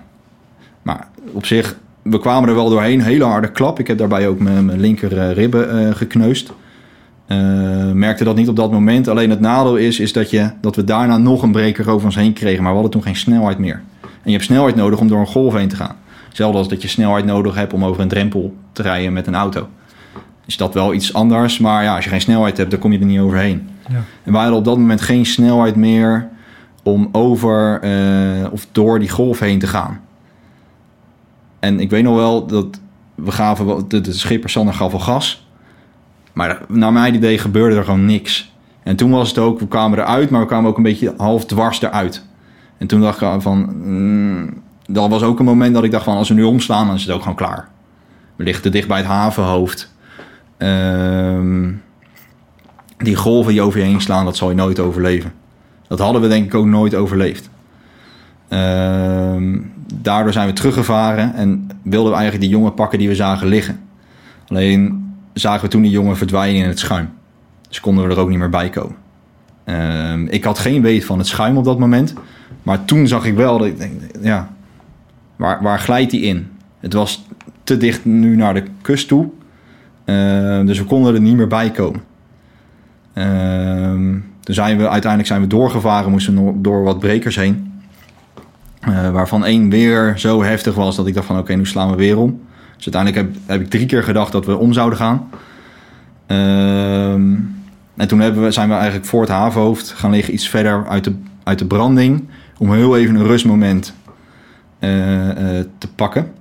[0.82, 3.02] Maar op zich, we kwamen er wel doorheen.
[3.02, 3.80] Hele harde klap.
[3.80, 6.52] Ik heb daarbij ook mijn, mijn linker ribben gekneusd.
[7.93, 9.08] Merkte dat niet op dat moment.
[9.08, 12.16] Alleen het nadeel is, is dat, je, dat we daarna nog een breker over ons
[12.16, 12.64] heen kregen.
[12.64, 13.82] Maar we hadden toen geen snelheid meer.
[14.24, 15.95] En je hebt snelheid nodig om door een golf heen te gaan.
[16.28, 19.36] Hetzelfde als dat je snelheid nodig hebt om over een drempel te rijden met een
[19.36, 19.67] auto.
[20.45, 21.59] Is dat wel iets anders.
[21.59, 23.70] Maar ja, als je geen snelheid hebt, dan kom je er niet overheen.
[23.89, 24.03] Ja.
[24.24, 26.30] En wij hadden op dat moment geen snelheid meer
[26.84, 30.01] om over eh, of door die golf heen te gaan.
[31.59, 32.80] En ik weet nog wel dat
[33.15, 35.47] we gaven, de, de schipper Sander gaf wel gas.
[36.34, 38.53] Maar naar mijn idee gebeurde er gewoon niks.
[38.84, 41.45] En toen was het ook, we kwamen eruit, maar we kwamen ook een beetje half
[41.45, 42.26] dwars eruit.
[42.80, 46.17] En toen dacht ik van, mm, dat was ook een moment dat ik dacht van,
[46.17, 47.67] als we nu omslaan, dan is het ook gewoon klaar.
[48.36, 49.93] We liggen te dicht bij het havenhoofd.
[50.57, 51.71] Ehm,
[52.97, 55.34] die golven die over je heen slaan, dat zal je nooit overleven.
[55.88, 57.49] Dat hadden we denk ik ook nooit overleefd.
[58.47, 59.57] Ehm,
[59.93, 63.80] daardoor zijn we teruggevaren en wilden we eigenlijk die jongen pakken die we zagen liggen.
[64.47, 67.09] Alleen zagen we toen die jongen verdwijnen in het schuim.
[67.67, 68.95] Dus konden we er ook niet meer bij komen.
[69.63, 72.13] Ehm, ik had geen weet van het schuim op dat moment.
[72.64, 74.50] Maar toen zag ik wel dat ik denk, ja,
[75.36, 76.47] waar, waar glijdt die in?
[76.80, 77.26] Het was
[77.64, 79.30] te dicht nu naar de kust toe.
[80.06, 82.02] Ehm, dus we konden er niet meer bij komen.
[83.14, 87.82] Ehm, toen zijn we uiteindelijk zijn we doorgevaren, moesten we door wat brekers heen.
[88.80, 91.95] Eh, waarvan één weer zo heftig was dat ik dacht van oké, nu slaan we
[91.95, 92.41] weer om.
[92.76, 95.30] Dus uiteindelijk heb, heb ik drie keer gedacht dat we om zouden gaan.
[96.26, 97.36] Ehm,
[97.95, 101.16] en toen we, zijn we eigenlijk voor het havenhoofd gaan liggen iets verder uit de,
[101.43, 102.28] uit de branding.
[102.60, 103.93] Om heel even een rustmoment
[104.80, 106.32] eh, eh, te pakken.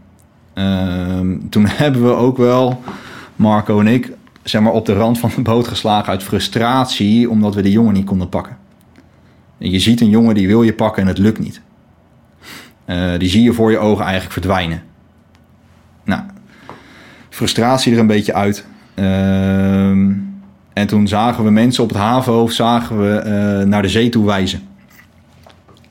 [0.55, 2.83] Ehm, toen hebben we ook wel,
[3.37, 4.13] Marco en ik,
[4.43, 7.31] zeg maar op de rand van de boot geslagen uit frustratie.
[7.31, 8.57] Omdat we die jongen niet konden pakken.
[9.59, 11.61] En je ziet een jongen die wil je pakken en het lukt niet.
[12.85, 14.83] Eh, die zie je voor je ogen eigenlijk verdwijnen.
[16.05, 16.23] Nou,
[17.29, 18.67] frustratie er een beetje uit.
[18.95, 20.13] Ehm,
[20.73, 24.69] en toen zagen we mensen op het havenhoofd zagen we, naar de zee toe wijzen.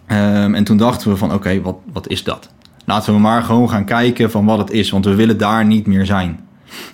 [0.07, 2.49] Ehm, en toen dachten we van oké, wat, wat is dat?
[2.85, 4.89] Laten we maar gewoon gaan kijken van wat het is.
[4.89, 6.39] Want we willen daar niet meer zijn.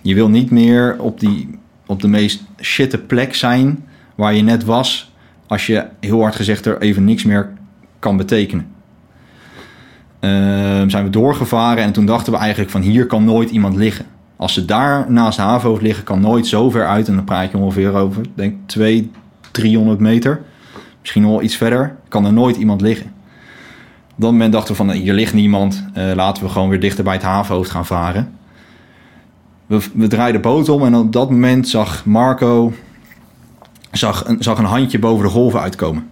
[0.01, 3.86] Je wil niet meer op, die, op de meest shitte plek zijn
[4.16, 5.11] waar je net was.
[5.47, 7.53] Als je heel hard gezegd er even niks meer
[7.99, 8.68] kan betekenen.
[10.20, 14.05] Ehm, zijn we doorgevaren en toen dachten we eigenlijk van hier kan nooit iemand liggen.
[14.36, 17.07] Als ze daar naast havenhoofd liggen, kan nooit zo ver uit.
[17.07, 19.16] En dan praat je ongeveer over, denk 200,
[19.51, 20.41] 300 meter.
[21.03, 21.95] Misschien nog wel iets verder.
[22.07, 23.13] Kan er nooit iemand liggen.
[24.15, 25.85] Op dat moment dachten we van, hier ligt niemand.
[25.93, 28.33] Eh, laten we gewoon weer dichter bij het havenhoofd gaan varen.
[29.65, 32.73] We, we draaiden de boot om en op dat moment zag Marco
[33.91, 36.09] zag een, zag een handje boven de golven uitkomen.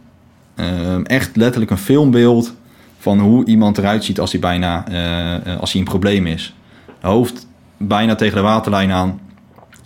[0.55, 2.53] Ehm, echt letterlijk een filmbeeld
[2.97, 6.55] van hoe iemand eruit ziet als hij bijna eh, eh, als hij in probleem is.
[6.99, 9.19] Hoofd bijna tegen de waterlijn aan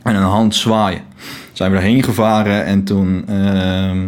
[0.03, 1.01] en een hand zwaaien.
[1.53, 4.07] Zijn we erheen gevaren en toen ehm,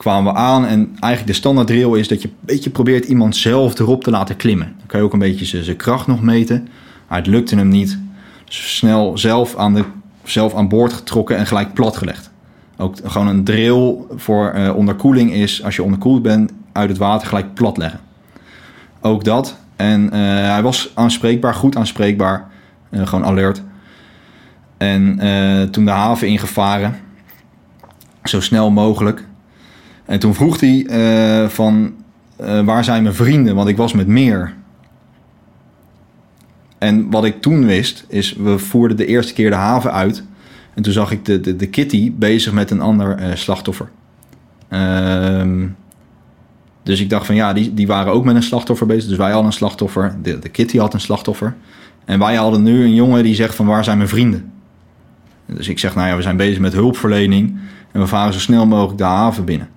[0.00, 3.36] kwamen we aan en eigenlijk de standaard drill is dat je een beetje probeert iemand
[3.36, 4.74] zelf erop te laten klimmen.
[4.78, 6.68] Dan kan je ook een beetje zijn- kracht nog meten,
[7.08, 7.98] maar het lukte hem niet.
[8.44, 9.84] Dus snel zelf aan, de,
[10.24, 12.30] zelf aan boord getrokken en gelijk platgelegd.
[12.76, 17.28] Ook gewoon een drill voor eh, onderkoeling is, als je onderkoeld bent, uit het water
[17.28, 18.00] gelijk plat leggen.
[19.00, 19.56] Ook dat.
[19.76, 20.20] En eh,
[20.50, 22.48] hij was aanspreekbaar, goed aanspreekbaar.
[22.90, 23.62] Eh, gewoon alert.
[24.76, 25.18] En
[25.70, 26.96] toen de haven ingevaren.
[28.22, 29.28] Zo snel mogelijk.
[30.10, 31.94] En toen vroeg hij eh, van...
[32.36, 33.54] eh, waar zijn mijn vrienden?
[33.54, 34.54] Want ik was met meer.
[36.78, 38.32] En wat ik toen wist, is...
[38.32, 40.24] We voerden de eerste keer de haven uit.
[40.74, 43.88] En toen zag ik de, de, de kitty bezig met een ander eh, slachtoffer.
[44.68, 45.66] Ehm,
[46.82, 49.08] dus ik dacht van ja, die, die waren ook met een slachtoffer bezig.
[49.08, 51.54] Dus wij hadden een slachtoffer, de, de Kitty had een slachtoffer.
[52.04, 54.52] En wij hadden nu een jongen die zegt van waar zijn mijn vrienden?
[55.46, 57.58] Dus ik zeg nou ja, we zijn bezig met hulpverlening
[57.92, 59.68] en we varen zo snel mogelijk de haven binnen.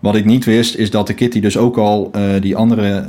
[0.00, 3.08] Wat ik niet wist is dat de Kitty dus ook al eh, die andere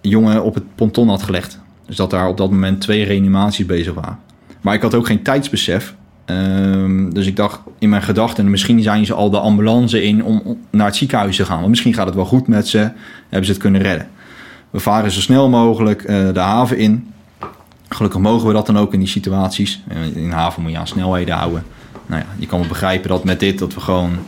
[0.00, 1.60] jongen op het ponton had gelegd.
[1.86, 4.18] Dus dat daar op dat moment twee reanimaties bezig waren.
[4.60, 5.94] Maar ik had ook geen tijdsbesef.
[6.24, 10.58] Ehm, dus ik dacht in mijn gedachten, misschien zijn ze al de ambulance in om
[10.70, 11.56] naar het ziekenhuis te gaan.
[11.56, 12.78] Want misschien gaat het wel goed met ze,
[13.28, 14.08] hebben ze het kunnen redden.
[14.70, 17.12] We varen zo snel mogelijk eh, de haven in.
[17.88, 19.82] Gelukkig mogen we dat dan ook in die situaties.
[20.14, 21.62] In de haven moet je aan snelheden houden.
[22.06, 24.18] Nou ja, je kan wel begrijpen dat met dit dat we gewoon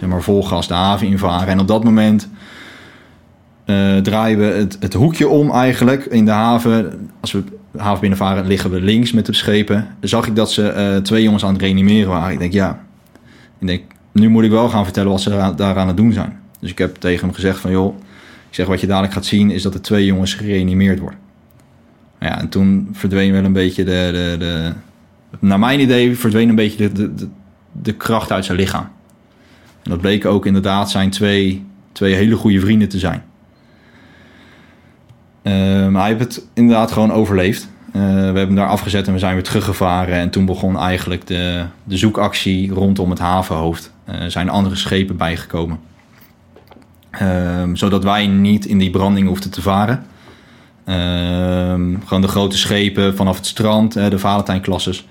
[0.00, 1.48] zeg maar, vol gas de haven invaren.
[1.48, 2.28] En op dat moment
[3.64, 7.10] eh, draaien we het, het hoekje om eigenlijk in de haven.
[7.20, 9.86] Als we de haven binnenvaren, liggen we links met de schepen.
[10.00, 12.32] Zag ik dat ze eh, twee jongens aan het reanimeren waren.
[12.32, 12.84] Ik denk, ja,
[13.58, 13.82] ik denk,
[14.12, 16.38] nu moet ik wel gaan vertellen wat ze daar, aan het doen zijn.
[16.60, 17.96] Dus ik heb tegen hem gezegd van, joh,
[18.48, 21.18] ik zeg wat je dadelijk gaat zien is dat er twee jongens gereanimeerd worden.
[22.18, 24.72] Nou Ja, en toen verdween wel een beetje de, de,
[25.38, 27.28] naar mijn idee verdween een beetje de, de,
[27.72, 28.88] de kracht uit zijn lichaam.
[29.90, 33.22] Dat bleken ook inderdaad zijn twee, twee hele goede vrienden te zijn.
[35.42, 35.52] Eh,
[35.88, 37.68] maar hij heeft het inderdaad gewoon overleefd.
[37.92, 40.14] Eh, we hebben hem daar afgezet en we zijn weer teruggevaren.
[40.14, 43.92] En toen begon eigenlijk de, de zoekactie rondom het havenhoofd.
[44.04, 45.78] Er zijn andere schepen bijgekomen.
[47.10, 50.06] Ehm, zodat wij niet in die branding hoefden te varen.
[50.84, 55.06] Ehm, gewoon de grote schepen vanaf het strand, de Valentijnklasses.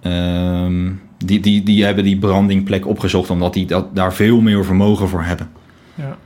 [0.00, 0.90] Ehm,
[1.24, 5.22] die, die, die hebben die brandingplek opgezocht omdat die dat, daar veel meer vermogen voor
[5.22, 5.48] hebben.
[5.94, 6.16] Ja.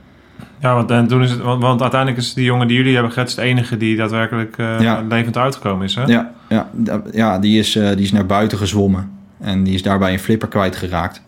[0.59, 3.11] Ja, want, en toen is het, want, want uiteindelijk is die jongen die jullie hebben
[3.11, 3.35] gered...
[3.35, 5.01] de enige die daadwerkelijk eh, Ja.
[5.09, 6.03] levend uitgekomen is, hè?
[6.03, 6.69] Ja, ja,
[7.11, 9.11] ja die, is, eh, die is naar buiten gezwommen.
[9.39, 11.21] En die is daarbij een flipper kwijtgeraakt.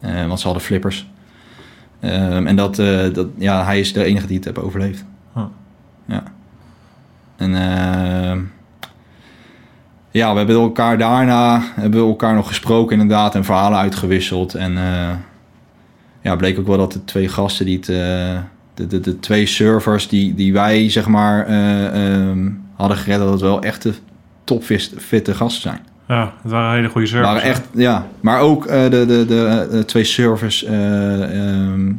[0.00, 1.10] Eh want ze hadden flippers.
[2.00, 2.76] Ehm, en dat,
[3.12, 5.04] dat, ja, hij is de enige die het heeft overleefd.
[5.34, 5.44] Huh.
[6.06, 6.22] Ja.
[7.36, 8.40] En ehm,
[10.12, 14.54] ja, we hebben elkaar daarna hebben we elkaar nog gesproken inderdaad en verhalen uitgewisseld.
[14.54, 15.10] En eh,
[16.22, 18.38] ja, bleek ook wel dat de twee gasten die het, eh,
[18.74, 23.30] de, de, de twee servers die, die wij zeg maar eh, ehm, hadden gered, dat
[23.30, 23.94] het wel echte
[24.44, 25.80] topfitte gasten zijn.
[26.08, 27.28] Ja, het waren hele goede servers.
[27.32, 28.06] waren echt, ja.
[28.20, 31.92] Maar ook de, de, de, de twee servers eh, ehm,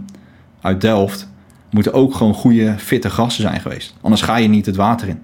[0.61, 1.31] uit Delft
[1.69, 3.95] moeten ook gewoon goede, fitte gasten zijn geweest.
[4.01, 5.21] Anders ga je niet het water in.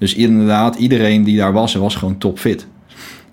[0.00, 2.66] Dus inderdaad, iedereen die daar was, was gewoon topfit.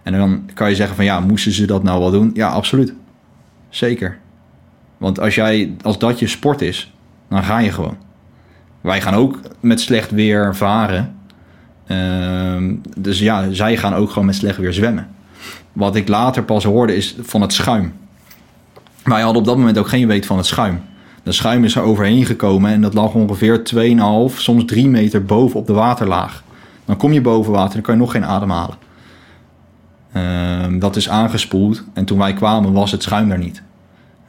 [0.03, 2.31] En dan kan je zeggen van ja, moesten ze dat nou wel doen?
[2.33, 2.93] Ja, absoluut.
[3.69, 4.17] Zeker.
[4.97, 6.93] Want als, jij, als dat je sport is,
[7.29, 7.97] dan ga je gewoon.
[8.81, 11.15] Wij gaan ook met slecht weer varen.
[11.87, 15.07] Ehm, dus ja, zij gaan ook gewoon met slecht weer zwemmen.
[15.73, 17.93] Wat ik later pas hoorde is van het schuim.
[19.03, 20.81] Wij hadden op dat moment ook geen weet van het schuim.
[21.23, 23.61] De schuim is er overheen gekomen en dat lag ongeveer
[24.29, 26.43] 2,5, soms 3 meter boven op de waterlaag.
[26.87, 28.75] Dan kom je boven water, dan kan je nog geen adem halen.
[30.11, 33.61] Ehm, dat is aangespoeld en toen wij kwamen was het schuim daar niet.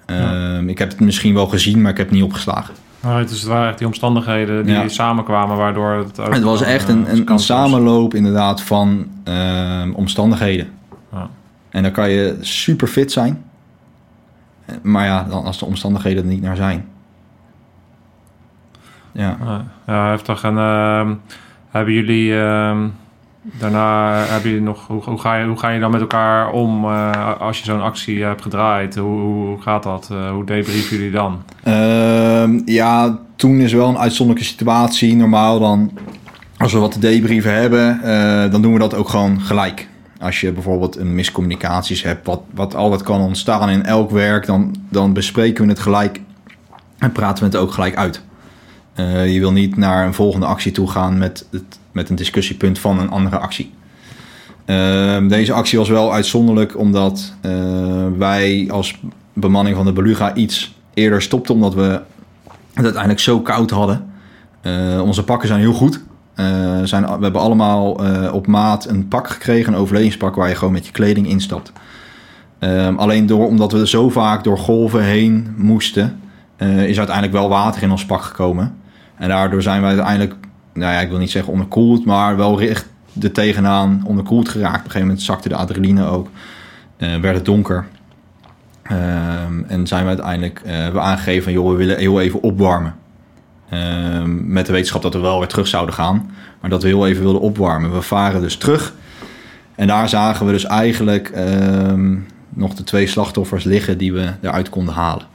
[0.06, 2.74] Ehm, Ik heb het misschien wel gezien, maar ik heb het niet opgeslagen.
[3.02, 4.88] Nou, het, is, het waren echt die omstandigheden die Ja.
[4.88, 6.20] samenkwamen waardoor het...
[6.20, 10.68] ook Het was echt eh, een, een, een samenloop inderdaad van ehm, omstandigheden.
[11.12, 11.28] Ja.
[11.70, 13.42] En dan kan je super fit zijn.
[14.82, 16.86] Maar ja, dan als de omstandigheden er niet naar zijn.
[19.12, 19.36] Ja.
[19.86, 20.42] Ja, heftig.
[20.42, 21.14] En ehm,
[21.70, 22.86] hebben jullie ehm,
[23.42, 27.40] daarna, hebben jullie nog, hoe, ga je, hoe ga je dan met elkaar om eh,
[27.40, 28.96] als je zo'n actie hebt gedraaid?
[28.96, 30.08] Hoe, hoe gaat dat?
[30.12, 31.42] Eh, hoe debriefen jullie dan?
[31.62, 35.16] Ehm, ja, toen is wel een uitzonderlijke situatie.
[35.16, 35.92] Normaal dan,
[36.56, 39.88] als we wat te debrieven hebben, eh, dan doen we dat ook gewoon gelijk.
[40.20, 44.74] Als je bijvoorbeeld een miscommunicaties hebt, wat, wat altijd kan ontstaan in elk werk, dan,
[44.88, 46.20] dan bespreken we het gelijk
[46.98, 48.22] en praten we het ook gelijk uit.
[48.98, 51.46] Eh, je wil niet naar een volgende actie toe gaan met,
[51.92, 53.72] met een discussiepunt van een andere actie.
[54.64, 57.52] Ehm, deze actie was wel uitzonderlijk omdat eh,
[58.18, 59.00] wij als
[59.32, 62.00] bemanning van de Beluga iets eerder stopten omdat we
[62.72, 64.06] het uiteindelijk zo koud hadden.
[64.60, 66.00] Eh, onze pakken zijn heel goed.
[66.84, 68.00] Zijn, we hebben allemaal
[68.32, 71.72] op maat een pak gekregen, een overlevingspak waar je gewoon met je kleding instapt.
[72.58, 76.20] Ehm, alleen door, omdat we zo vaak door golven heen moesten,
[76.56, 78.76] eh, is uiteindelijk wel water in ons pak gekomen.
[79.18, 80.34] En daardoor zijn we uiteindelijk,
[80.72, 82.86] nou ja, ik wil niet zeggen onderkoeld, maar wel recht
[83.20, 84.78] er tegenaan onderkoeld geraakt.
[84.78, 86.28] Op een gegeven moment zakte de adrenaline ook.
[86.96, 87.86] Eh, werd het donker.
[88.82, 92.94] Ehm, en zijn we uiteindelijk hebben we aangegeven joh, we willen heel even opwarmen.
[93.68, 96.30] Ehm, met de wetenschap dat we wel weer terug zouden gaan.
[96.60, 97.94] Maar dat we heel even wilden opwarmen.
[97.94, 98.94] We varen dus terug.
[99.74, 102.16] En daar zagen we dus eigenlijk ehm,
[102.48, 105.26] nog de twee slachtoffers liggen die we eruit konden halen.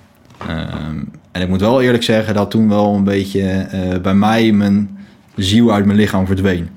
[0.47, 1.03] Ehm,
[1.33, 4.97] en ik moet wel eerlijk zeggen dat toen wel een beetje eh, bij mij mijn
[5.35, 6.69] ziel uit mijn lichaam verdween.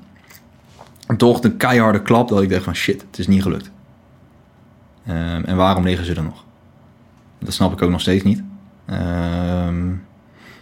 [1.07, 3.71] En toch een keiharde klap dat ik dacht van shit, het is niet gelukt.
[5.05, 6.45] Ehm, en waarom liggen ze er nog?
[7.39, 8.43] Dat snap ik ook nog steeds niet.
[8.85, 9.87] Ehm,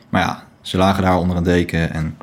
[0.09, 2.17] maar ja, ze lagen daar onder een deken en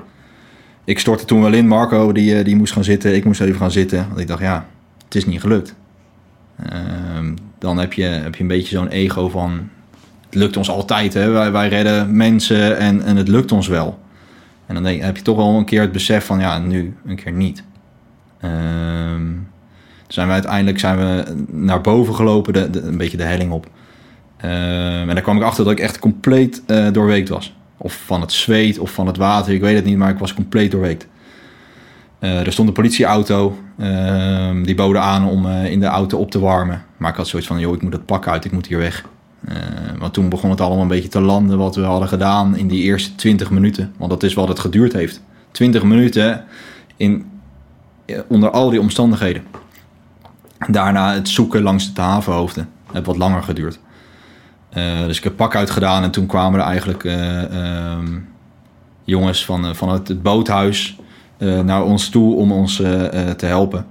[0.85, 1.69] ik stortte toen wel in.
[1.69, 4.07] Marco die, eh, die moest gaan zitten, ik moest even gaan zitten.
[4.09, 4.67] Want ik dacht ja,
[5.05, 5.75] het is niet gelukt.
[6.57, 9.69] Ehm, dan heb je, heb je een beetje zo'n ego van...
[10.33, 11.51] Het lukt ons altijd, hè?
[11.51, 13.99] Wij, redden mensen en, en het lukt ons wel.
[14.67, 16.41] En dan heb je toch wel een keer het besef van...
[16.41, 17.63] ja, nu een keer niet.
[18.41, 19.27] Ehm,
[20.09, 23.67] zijn we uiteindelijk zijn we naar boven gelopen, de, een beetje de helling op.
[24.37, 27.55] Ehm, en daar kwam ik achter dat ik echt compleet uh, doorweekt was.
[27.77, 30.35] Of van het zweet of van het water, ik weet het niet, maar ik was
[30.35, 31.07] compleet doorweekt.
[32.21, 33.59] Uh, er stond een politieauto.
[33.77, 36.85] Uh, die boden aan om uh, in de auto op te warmen.
[36.97, 39.05] Maar ik had zoiets van, joh, ik moet het pak uit, ik moet hier weg.
[39.49, 39.55] Uh,
[39.99, 42.83] want toen begon het allemaal een beetje te landen wat we hadden gedaan in die
[42.83, 43.93] eerste 20 minuten.
[43.97, 45.23] Want dat is wat het geduurd heeft.
[45.51, 46.45] 20 minuten
[46.97, 47.31] in,
[48.27, 49.43] onder al die omstandigheden.
[50.69, 52.69] Daarna het zoeken langs de havenhoofden.
[52.85, 53.79] Het heeft wat langer geduurd.
[55.07, 58.19] dus ik heb pak uitgedaan en toen kwamen er eigenlijk ehm,
[59.05, 60.99] jongens van, van het, het boothuis
[61.39, 62.77] naar ons toe om ons
[63.37, 63.87] te helpen.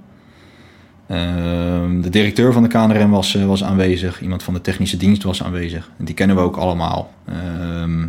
[1.12, 4.20] Ehm, de directeur van de KNRM was, was aanwezig.
[4.20, 5.90] Iemand van de technische dienst was aanwezig.
[5.98, 7.10] En die kennen we ook allemaal.
[7.24, 8.06] Ehm,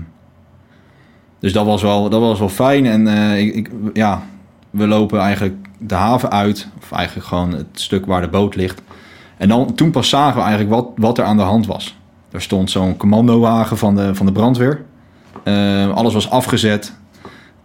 [1.39, 2.85] dus dat was wel, dat was wel fijn.
[2.85, 4.23] En ik, ik, ja,
[4.69, 6.67] we lopen eigenlijk de haven uit.
[6.77, 8.81] Of eigenlijk gewoon het stuk waar de boot ligt.
[9.37, 11.97] En dan, toen pas zagen we eigenlijk wat, wat er aan de hand was.
[12.31, 14.85] Er stond zo'n commandowagen van de, van de brandweer.
[15.43, 16.93] Uh, alles was afgezet.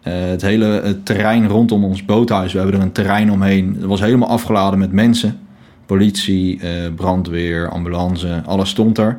[0.04, 3.74] Uh, het hele terrein rondom ons boothuis, we hebben er een terrein omheen.
[3.74, 5.38] Het was helemaal afgeladen met mensen.
[5.86, 9.18] Politie, uh, brandweer, ambulance, alles stond er.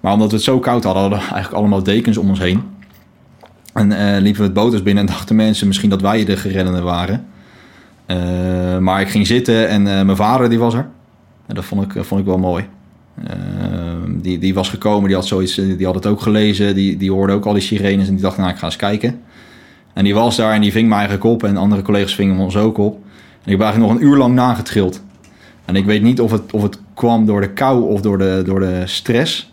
[0.00, 2.62] Maar omdat we het zo koud hadden, hadden we eigenlijk allemaal dekens om ons heen.
[3.72, 6.82] En uh, liepen we het boothuis binnen en dachten mensen misschien dat wij de gereddenden
[6.82, 7.26] waren.
[8.82, 10.88] maar ik ging zitten en mijn vader die was er.
[11.46, 12.64] En dat vond ik, vond ik wel mooi.
[14.08, 16.74] die, die was gekomen, die had, zoiets, die had het ook gelezen.
[16.74, 19.20] Die, die hoorde ook al die sirenes en die dacht, nou ik ga eens kijken.
[19.94, 21.42] En die was daar en die ving me eigenlijk op.
[21.42, 22.94] En andere collega's vingen ons ook op.
[23.14, 25.02] En ik heb eigenlijk nog een uur lang nagetrild.
[25.64, 28.42] En ik weet niet of het, of het kwam door de kou of door de,
[28.44, 29.52] door de stress.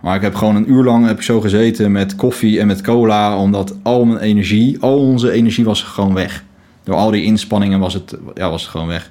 [0.00, 2.80] Maar ik heb gewoon een uur lang heb ik zo gezeten met koffie en met
[2.80, 3.36] cola.
[3.36, 6.44] Omdat al mijn energie, al onze energie was gewoon weg.
[6.84, 9.10] Door al die inspanningen was het, ja, was gewoon weg.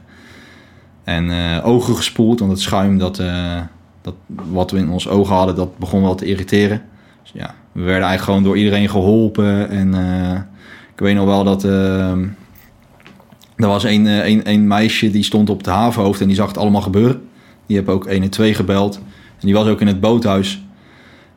[1.04, 3.60] En uh, ogen gespoeld, want het schuim dat, uh,
[4.02, 6.82] dat, wat we in ons ogen hadden, dat begon wel te irriteren.
[7.22, 9.70] Dus ja, we werden eigenlijk gewoon door iedereen geholpen.
[9.70, 10.40] En uh,
[11.02, 11.64] ik weet nog wel dat.
[11.64, 12.12] Uh,
[13.56, 16.58] er was een, een, een meisje die stond op het havenhoofd en die zag het
[16.58, 17.22] allemaal gebeuren.
[17.66, 18.96] Die heb ook 1 en 2 gebeld.
[19.40, 20.66] En die was ook in het boothuis.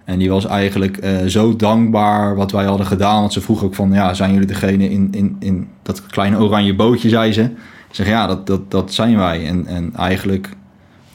[0.04, 3.20] En die was eigenlijk uh, zo dankbaar wat wij hadden gedaan.
[3.20, 6.74] Want ze vroeg ook van, ja, zijn jullie degene in, in, in dat kleine oranje
[6.74, 7.42] bootje, zei ze.
[7.88, 9.46] Ik zeg, ja, dat, dat, dat zijn wij.
[9.46, 10.48] En, en eigenlijk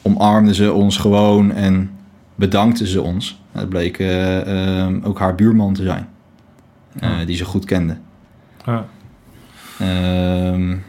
[0.02, 1.90] omarmden ze ons gewoon en
[2.34, 3.42] bedankten ze ons.
[3.52, 6.08] Het bleek uh, uh, ook haar buurman te zijn.
[7.00, 7.24] Ja.
[7.24, 7.96] Die ze goed kende.
[8.64, 8.86] Ja.
[10.52, 10.84] Um,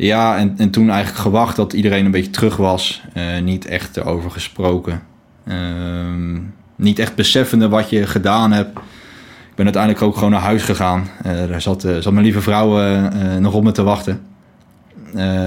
[0.00, 3.02] ja, en, en toen eigenlijk gewacht dat iedereen een beetje terug was.
[3.14, 5.02] Uh, niet echt erover gesproken.
[5.48, 8.78] Um, niet echt beseffende wat je gedaan hebt.
[9.50, 11.08] Ik ben uiteindelijk ook gewoon naar huis gegaan.
[11.26, 12.98] Uh, daar zat, uh, zat mijn lieve vrouw
[13.38, 14.20] nog op me te wachten.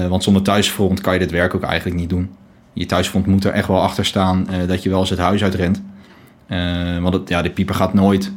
[0.08, 2.30] want zonder thuisfront kan je dit werk ook eigenlijk niet doen.
[2.72, 5.82] Je thuisfront moet er echt wel achter staan dat je wel eens het huis uitrent.
[7.00, 8.32] want het, ja, de pieper gaat nooit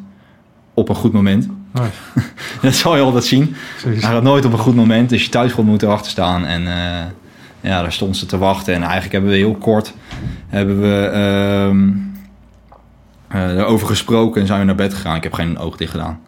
[0.74, 1.50] op een goed moment.
[2.62, 3.56] Dat zal je altijd zien.
[3.84, 5.10] Hij gaat nooit op een goed moment.
[5.10, 6.46] Dus je thuisgrond moet erachter staan.
[6.46, 7.04] En uh,
[7.62, 8.74] ja, daar stond ze te wachten.
[8.74, 9.94] En eigenlijk hebben we heel kort
[10.48, 11.12] hebben we,
[13.32, 15.16] uh, uh, erover gesproken en zijn we naar bed gegaan.
[15.16, 16.20] Ik heb geen oog dicht gedaan.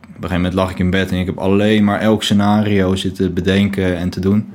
[0.00, 2.94] Op een gegeven moment lag ik in bed en ik heb alleen maar elk scenario
[2.94, 4.52] zitten bedenken en te doen.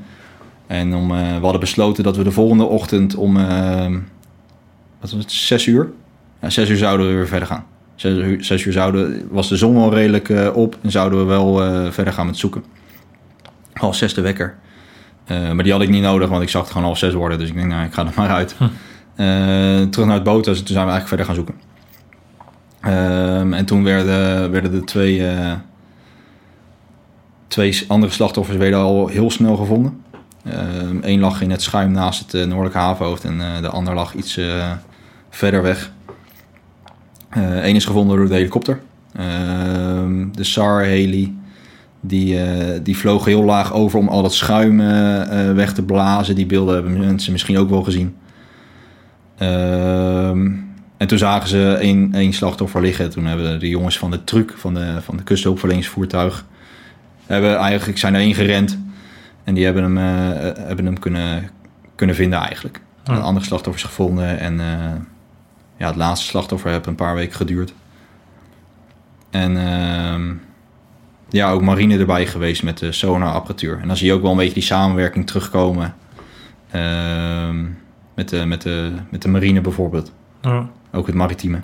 [0.67, 3.99] En om, we hadden besloten dat we de volgende ochtend om ehm,
[4.99, 5.91] wat was het, zes uur?
[6.41, 7.65] Ja, zes uur zouden we weer verder gaan.
[8.03, 11.25] Zes uur, zes uur zouden, was de zon al redelijk uh, op en zouden we
[11.25, 12.63] wel uh, verder gaan met zoeken.
[13.73, 14.55] Half zes de wekker.
[15.27, 17.39] Uh, maar die had ik niet nodig, want ik zag het gewoon half zes worden.
[17.39, 18.55] Dus ik denk, nou, ik ga er maar uit.
[18.57, 19.89] Hm.
[19.89, 21.55] terug naar het boot, dus toen zijn we eigenlijk verder gaan zoeken.
[22.81, 25.23] Ehm, en toen werden, werden de twee,
[27.47, 30.03] twee andere slachtoffers werden al heel snel gevonden.
[30.43, 34.39] Eén ehm, lag in het schuim naast het noordelijke havenhoofd en de ander lag iets
[35.29, 35.91] verder weg.
[37.35, 38.79] Eén uh, is gevonden door de helikopter.
[39.19, 39.23] Uh,
[40.31, 41.37] de SAR-heli.
[42.01, 46.35] Die, uh, die vloog heel laag over om al dat schuim eh, weg te blazen.
[46.35, 48.15] Die beelden hebben mensen misschien ook wel gezien.
[49.37, 50.51] Ehm,
[50.97, 53.09] En toen zagen ze één, één slachtoffer liggen.
[53.09, 56.45] Toen hebben de jongens van de truck, van de, van de kusthulpverleningsvoertuig...
[57.25, 58.79] Hebben eigenlijk zijn erheen gerend.
[59.43, 61.49] En die hebben hem, eh, hebben hem kunnen,
[61.95, 62.81] kunnen vinden eigenlijk.
[63.03, 64.39] Een andere slachtoffer is gevonden.
[64.39, 64.91] En eh,
[65.77, 67.73] ja, het laatste slachtoffer heeft een paar weken geduurd.
[69.29, 70.33] En ehm,
[71.29, 73.79] ja, ook marine erbij geweest met de sonarapparatuur.
[73.81, 75.95] En dan zie je ook wel een beetje die samenwerking terugkomen.
[76.71, 77.65] ehm,
[78.13, 80.11] met, de, met, de, met de marine bijvoorbeeld.
[80.41, 80.69] Ja.
[80.91, 81.59] Ook het maritieme.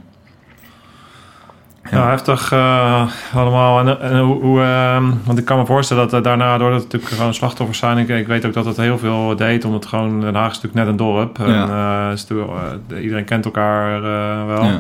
[1.92, 3.80] Ja, heftig eh, allemaal.
[3.80, 6.92] En, en hoe, hoe, ehm, want ik kan me voorstellen dat eh, daarna, doordat het
[6.92, 9.90] natuurlijk gewoon slachtoffers zijn, ik, ik weet ook dat het heel veel deed, omdat het
[9.90, 11.40] gewoon, Den Haag is natuurlijk net een dorp.
[11.40, 14.64] En, eh, eh, iedereen kent elkaar eh, wel.
[14.64, 14.80] Ja.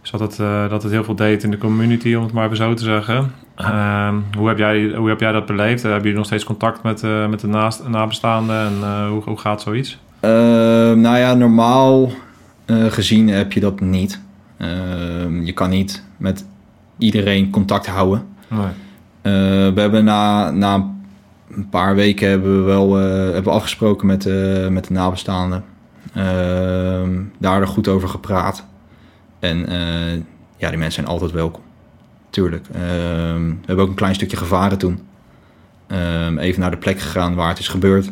[0.00, 2.44] Dus dat het, eh, dat het heel veel deed in de community, om het maar
[2.44, 3.32] even zo te zeggen.
[3.54, 5.82] Ehm, hoe, heb jij, hoe heb jij dat beleefd?
[5.82, 8.56] Hebben jullie nog steeds contact met, eh, met de naast, nabestaanden?
[8.56, 9.98] En eh, hoe, hoe gaat zoiets?
[10.20, 12.10] Ehm, nou ja, normaal
[12.64, 14.20] eh, gezien heb je dat niet.
[14.60, 16.44] Ehm, je kan niet met
[16.98, 18.26] iedereen contact houden.
[18.48, 18.66] Nee.
[19.22, 19.32] Eh,
[19.74, 20.94] we hebben na, na
[21.50, 25.64] een paar weken hebben we wel eh, hebben afgesproken met, de met de nabestaanden.
[26.14, 28.64] Ehm, daar goed over gepraat.
[29.38, 30.14] En eh,
[30.56, 31.62] ja, die mensen zijn altijd welkom.
[32.30, 32.66] Tuurlijk.
[32.72, 35.00] Ehm, we hebben ook een klein stukje gevaren toen.
[36.38, 38.10] Even naar de plek gegaan waar het is gebeurd.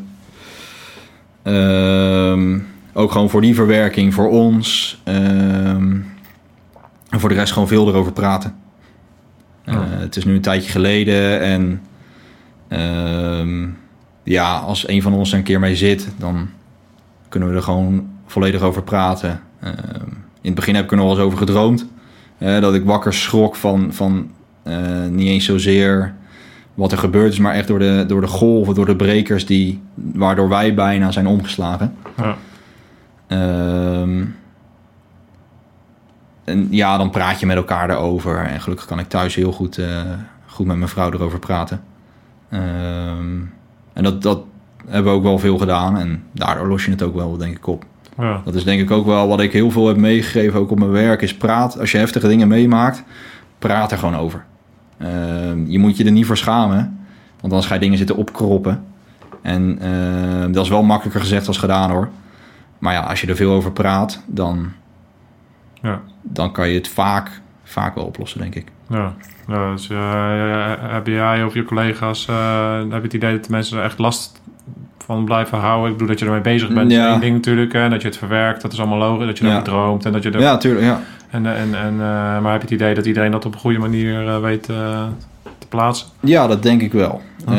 [2.93, 4.99] Ook gewoon voor die verwerking, voor ons.
[7.09, 8.55] Ehm, en voor de rest gewoon veel erover praten.
[9.65, 9.73] Ja.
[9.73, 11.83] Eh, het is nu een tijdje geleden en
[12.69, 13.69] ehm,
[14.23, 16.49] ja, als een van ons er een keer mee zit, dan
[17.29, 19.41] kunnen we er gewoon volledig over praten.
[19.61, 20.09] Ehm,
[20.41, 21.87] in het begin heb ik er nog wel eens over gedroomd.
[22.39, 24.31] dat ik wakker schrok van, van
[24.69, 26.15] eh, niet eens zozeer
[26.75, 29.81] wat er gebeurd is, maar echt door de, door de golven, door de brekers die,
[29.95, 31.95] waardoor wij bijna zijn omgeslagen.
[32.17, 32.37] Ja.
[36.49, 38.39] En ja, dan praat je met elkaar erover.
[38.39, 40.03] En gelukkig kan ik thuis heel goed, eh,
[40.47, 41.83] goed met mijn vrouw erover praten.
[42.49, 43.41] Ehm,
[43.93, 44.41] en dat, dat
[44.87, 45.99] hebben we ook wel veel gedaan.
[45.99, 47.85] En daardoor los je het ook wel, denk ik, op.
[48.19, 48.41] Ja.
[48.45, 50.91] Dat is denk ik ook wel wat ik heel veel heb meegegeven, ook op mijn
[50.91, 51.81] werk, is praat.
[51.81, 53.03] Als je heftige dingen meemaakt,
[53.59, 54.45] praat er gewoon over.
[54.99, 56.99] Ehm, je moet je er niet voor schamen,
[57.41, 58.85] want anders ga je dingen zitten opkroppen.
[59.43, 62.09] En ehm, dat is wel makkelijker gezegd als gedaan hoor.
[62.79, 64.73] Maar ja, als je er veel over praat, dan,
[65.83, 66.01] Ja.
[66.23, 68.67] dan kan je het vaak, vaak wel oplossen, denk ik.
[68.89, 69.15] Ja,
[69.49, 73.51] ja dus eh, heb jij of je collega's, eh, heb je het idee dat de
[73.51, 74.41] mensen er echt last
[74.99, 75.87] van blijven houden?
[75.87, 77.05] Ik bedoel dat je ermee bezig bent, Ja.
[77.07, 77.75] is één ding natuurlijk.
[77.75, 79.27] En dat je het verwerkt, dat is allemaal logisch.
[79.27, 79.51] Dat je Ja.
[79.51, 80.41] erover droomt en dat je er...
[80.41, 80.85] Ja, tuurlijk.
[80.85, 81.01] Ja.
[81.31, 83.79] En, en, en, eh, maar heb je het idee dat iedereen dat op een goede
[83.79, 86.07] manier weet te plaatsen?
[86.21, 87.23] Ja, dat denk ik wel.
[87.49, 87.55] Oh.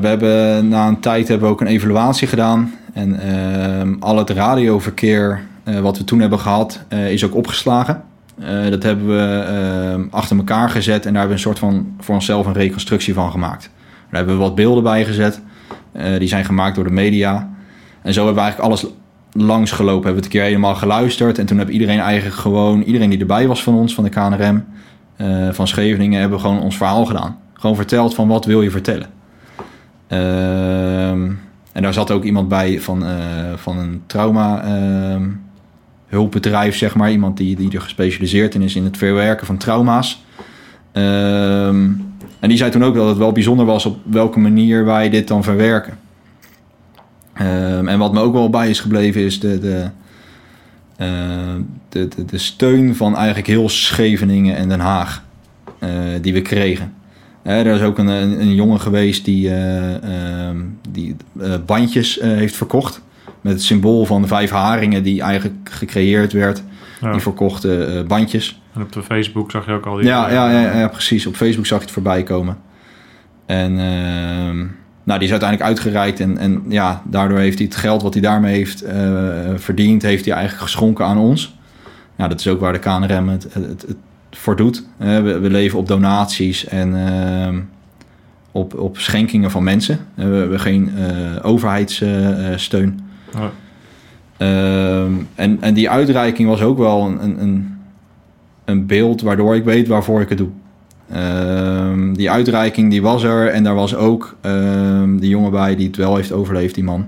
[0.00, 2.72] We hebben na een tijd hebben we ook een evaluatie gedaan.
[2.92, 5.42] En ehm, al het radioverkeer
[5.80, 8.02] wat we toen hebben gehad, eh, is ook opgeslagen.
[8.38, 12.14] Eh, dat hebben we achter elkaar gezet en daar hebben we een soort van voor
[12.14, 13.70] onszelf een reconstructie van gemaakt.
[14.10, 15.40] Daar hebben we wat beelden bij gezet.
[15.92, 17.50] Eh, die zijn gemaakt door de media.
[18.02, 18.92] En zo hebben we eigenlijk alles
[19.32, 20.04] langsgelopen.
[20.04, 21.38] Hebben we het een keer helemaal geluisterd.
[21.38, 24.64] En toen heb iedereen eigenlijk gewoon, iedereen die erbij was van ons, van de KNRM,
[25.16, 27.38] eh, van Scheveningen, hebben gewoon ons verhaal gedaan.
[27.52, 29.06] Gewoon verteld van wat wil je vertellen.
[30.06, 31.30] Ehm,
[31.72, 33.12] en daar zat ook iemand bij van, eh,
[33.56, 35.28] van een trauma ehm,
[36.08, 37.10] hulpbedrijf, zeg maar.
[37.10, 40.24] Iemand die, die er gespecialiseerd in is in het verwerken van trauma's.
[40.92, 41.90] Ehm,
[42.40, 45.28] en die zei toen ook dat het wel bijzonder was op welke manier wij dit
[45.28, 45.98] dan verwerken.
[47.32, 49.90] Ehm, en wat me ook wel bij is gebleven is de, de,
[50.96, 51.54] eh,
[51.88, 55.26] de, de, steun van eigenlijk heel Scheveningen en Den Haag
[55.78, 55.90] eh,
[56.20, 56.94] die we kregen.
[57.42, 59.94] Hè, er is ook een, een, jongen geweest die, eh,
[60.48, 60.56] ehm,
[60.90, 63.00] die eh, bandjes heeft verkocht.
[63.40, 66.62] Met het symbool van de vijf haringen die eigenlijk gecreëerd werd.
[67.00, 67.12] Ja.
[67.12, 68.60] Die verkochten eh, bandjes.
[68.74, 70.04] En op de Facebook zag je ook al die...
[70.04, 71.26] Ja, ja, ja, ja, precies.
[71.26, 72.56] Op Facebook zag je het voorbij komen.
[73.46, 74.56] En ehm,
[75.04, 76.20] nou, die is uiteindelijk uitgereikt.
[76.20, 78.98] En, en ja, daardoor heeft hij het geld wat hij daarmee heeft eh,
[79.54, 80.02] verdiend...
[80.02, 81.56] heeft hij eigenlijk geschonken aan ons.
[82.16, 83.96] Ja, dat is ook waar de KNRM het, het, het
[84.30, 84.84] voor doet.
[84.96, 87.60] We, we leven op donaties en ehm,
[88.52, 89.98] op, op schenkingen van mensen.
[90.14, 93.07] We hebben geen eh, overheidssteun.
[93.32, 93.50] Ja.
[94.36, 97.76] Ehm, en, en die uitreiking was ook wel een, een-
[98.64, 100.48] een, beeld waardoor ik weet waarvoor ik het doe.
[101.12, 105.86] Ehm, die uitreiking die was er en daar was ook ehm die jongen bij die
[105.86, 107.06] het wel heeft overleefd, die man.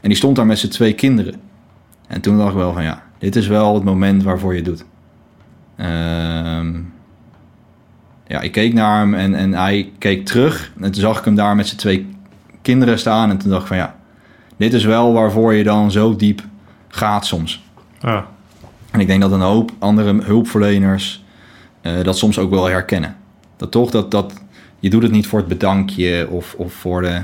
[0.00, 1.34] En die stond daar met zijn twee kinderen.
[2.06, 4.64] En toen dacht ik wel van ja, dit is wel het moment waarvoor je het
[4.68, 4.84] doet.
[8.28, 10.72] Ja, ik keek naar hem en, en hij keek terug.
[10.80, 12.06] En toen zag ik hem daar met zijn twee
[12.62, 13.30] kinderen staan.
[13.30, 13.95] En toen dacht ik van ja,
[14.56, 16.42] dit is wel waarvoor je dan zo diep
[16.88, 17.64] gaat soms.
[18.00, 18.26] Ja.
[18.90, 21.24] En ik denk dat een hoop andere hulpverleners
[21.80, 23.16] eh, dat soms ook wel herkennen.
[23.56, 24.42] Dat toch, dat, dat,
[24.78, 27.22] je doet het niet voor het bedankje of, of voor, de,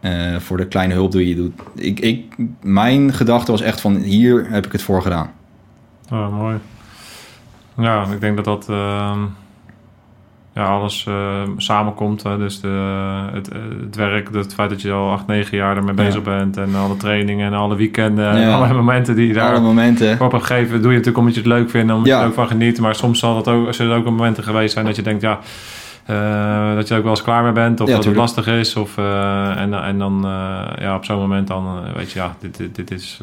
[0.00, 1.52] eh, voor de kleine hulp die je doet.
[1.74, 5.30] Ik, ik, mijn gedachte was echt van, hier heb ik het voor gedaan.
[6.10, 6.58] Oh, mooi.
[7.76, 9.20] Ja, ik denk dat dat ehm,
[10.54, 11.14] ja, alles eh,
[11.56, 12.22] samenkomt.
[12.22, 12.38] Hè.
[12.38, 12.68] Dus de,
[13.32, 13.50] het,
[13.84, 16.02] het werk, het feit dat je al acht, negen jaar ermee Ja.
[16.04, 19.60] bezig bent en alle trainingen en alle weekenden en alle momenten die je daar Alle
[19.60, 20.20] momenten.
[20.20, 22.16] op een gegeven doe je natuurlijk omdat je het leuk vindt, omdat Ja.
[22.16, 22.80] je er ook van geniet.
[22.80, 25.38] Maar soms zal het ook, zullen er ook momenten geweest zijn dat je denkt, ja,
[26.04, 27.80] eh, dat je ook wel eens klaar mee bent.
[27.80, 28.76] Of Ja, dat het lastig is.
[28.76, 32.56] Of, eh, en, en dan eh, ja, op zo'n moment dan weet je, ja, dit,
[32.56, 33.20] dit, dit is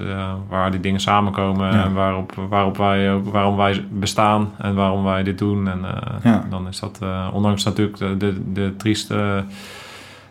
[0.50, 1.74] waar die dingen samenkomen.
[1.74, 1.84] Ja.
[1.84, 5.68] En waarop, waarop wij waarom wij bestaan en waarom wij dit doen.
[5.70, 5.80] En
[6.24, 6.46] Ja.
[6.50, 7.00] dan is dat,
[7.34, 9.44] ondanks natuurlijk de, de, de trieste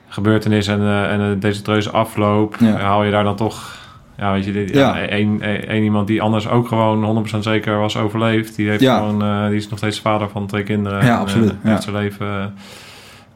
[0.08, 3.77] gebeurtenis en, en de desastreuze afloop, haal je daar dan toch
[4.18, 4.98] ja, weet je, dit, Ja.
[5.06, 8.56] één, één iemand die anders ook gewoon 100% zeker was overleefd.
[8.56, 8.96] Die, heeft Ja.
[8.96, 11.04] gewoon, eh, die is nog steeds vader van twee kinderen.
[11.04, 11.70] Ja, en, absoluut, eh, ja.
[11.70, 12.44] heeft zijn leven eh,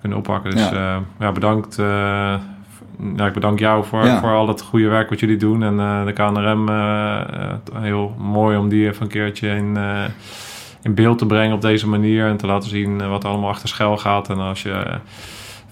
[0.01, 0.51] kunnen oppakken.
[0.51, 0.75] Dus Ja.
[0.75, 1.77] ja, ja bedankt.
[3.17, 5.63] ja, ik bedank jou voor, voor al het goede werk wat jullie doen.
[5.63, 5.77] En
[6.07, 6.69] de KNRM,
[7.83, 9.79] heel mooi om die even een keertje in,
[10.83, 12.27] in beeld te brengen op deze manier.
[12.27, 14.29] En te laten zien wat er allemaal achter schuil gaat.
[14.29, 14.83] En als je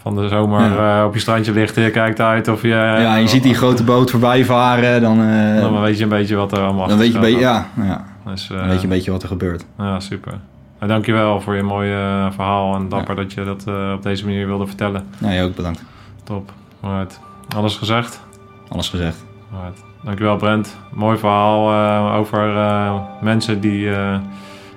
[0.02, 0.98] van de zomer Ja.
[1.00, 2.68] eh, op je strandje ligt en je kijkt uit of je...
[2.68, 6.36] Ja, je ziet die grote boot voorbij varen, dan, eh, Dan weet je een beetje
[6.36, 9.10] wat er allemaal dan weet je, ja, ja, Dus, eh, dan weet je een beetje
[9.10, 9.64] wat er gebeurt.
[9.78, 10.32] Ja, super.
[10.78, 14.24] En dankjewel voor je mooie eh, verhaal en dapper dat je dat eh, op deze
[14.24, 15.04] manier wilde vertellen.
[15.18, 15.84] Nou, jij ook bedankt.
[16.24, 16.52] Top.
[16.80, 17.20] Alright.
[17.56, 18.20] Alles gezegd?
[18.68, 19.24] Alles gezegd.
[19.56, 19.82] Alright.
[20.04, 20.76] Dankjewel Brent.
[20.92, 24.16] Mooi verhaal eh, over eh, mensen die eh,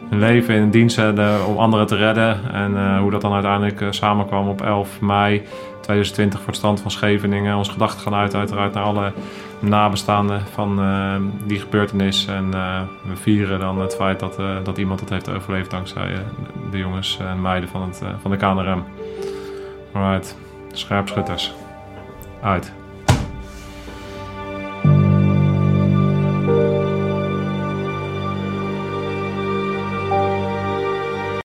[0.09, 2.53] hun leven in dienst zetten om anderen te redden.
[2.53, 5.41] En eh, hoe dat dan uiteindelijk eh, samenkwam op 11 mei
[5.81, 7.57] 2020 voor het stand van Scheveningen.
[7.57, 9.13] Onze gedachten gaan uit uiteraard naar alle
[9.59, 12.27] nabestaanden van eh, die gebeurtenis.
[12.27, 12.51] En
[13.03, 16.15] we vieren dan het feit dat, dat iemand het heeft overleefd dankzij
[16.71, 18.83] de jongens en meiden van, het, van de KNRM.
[19.93, 20.37] Alright.
[20.71, 21.53] Scherpschutters.
[22.41, 22.82] Uit.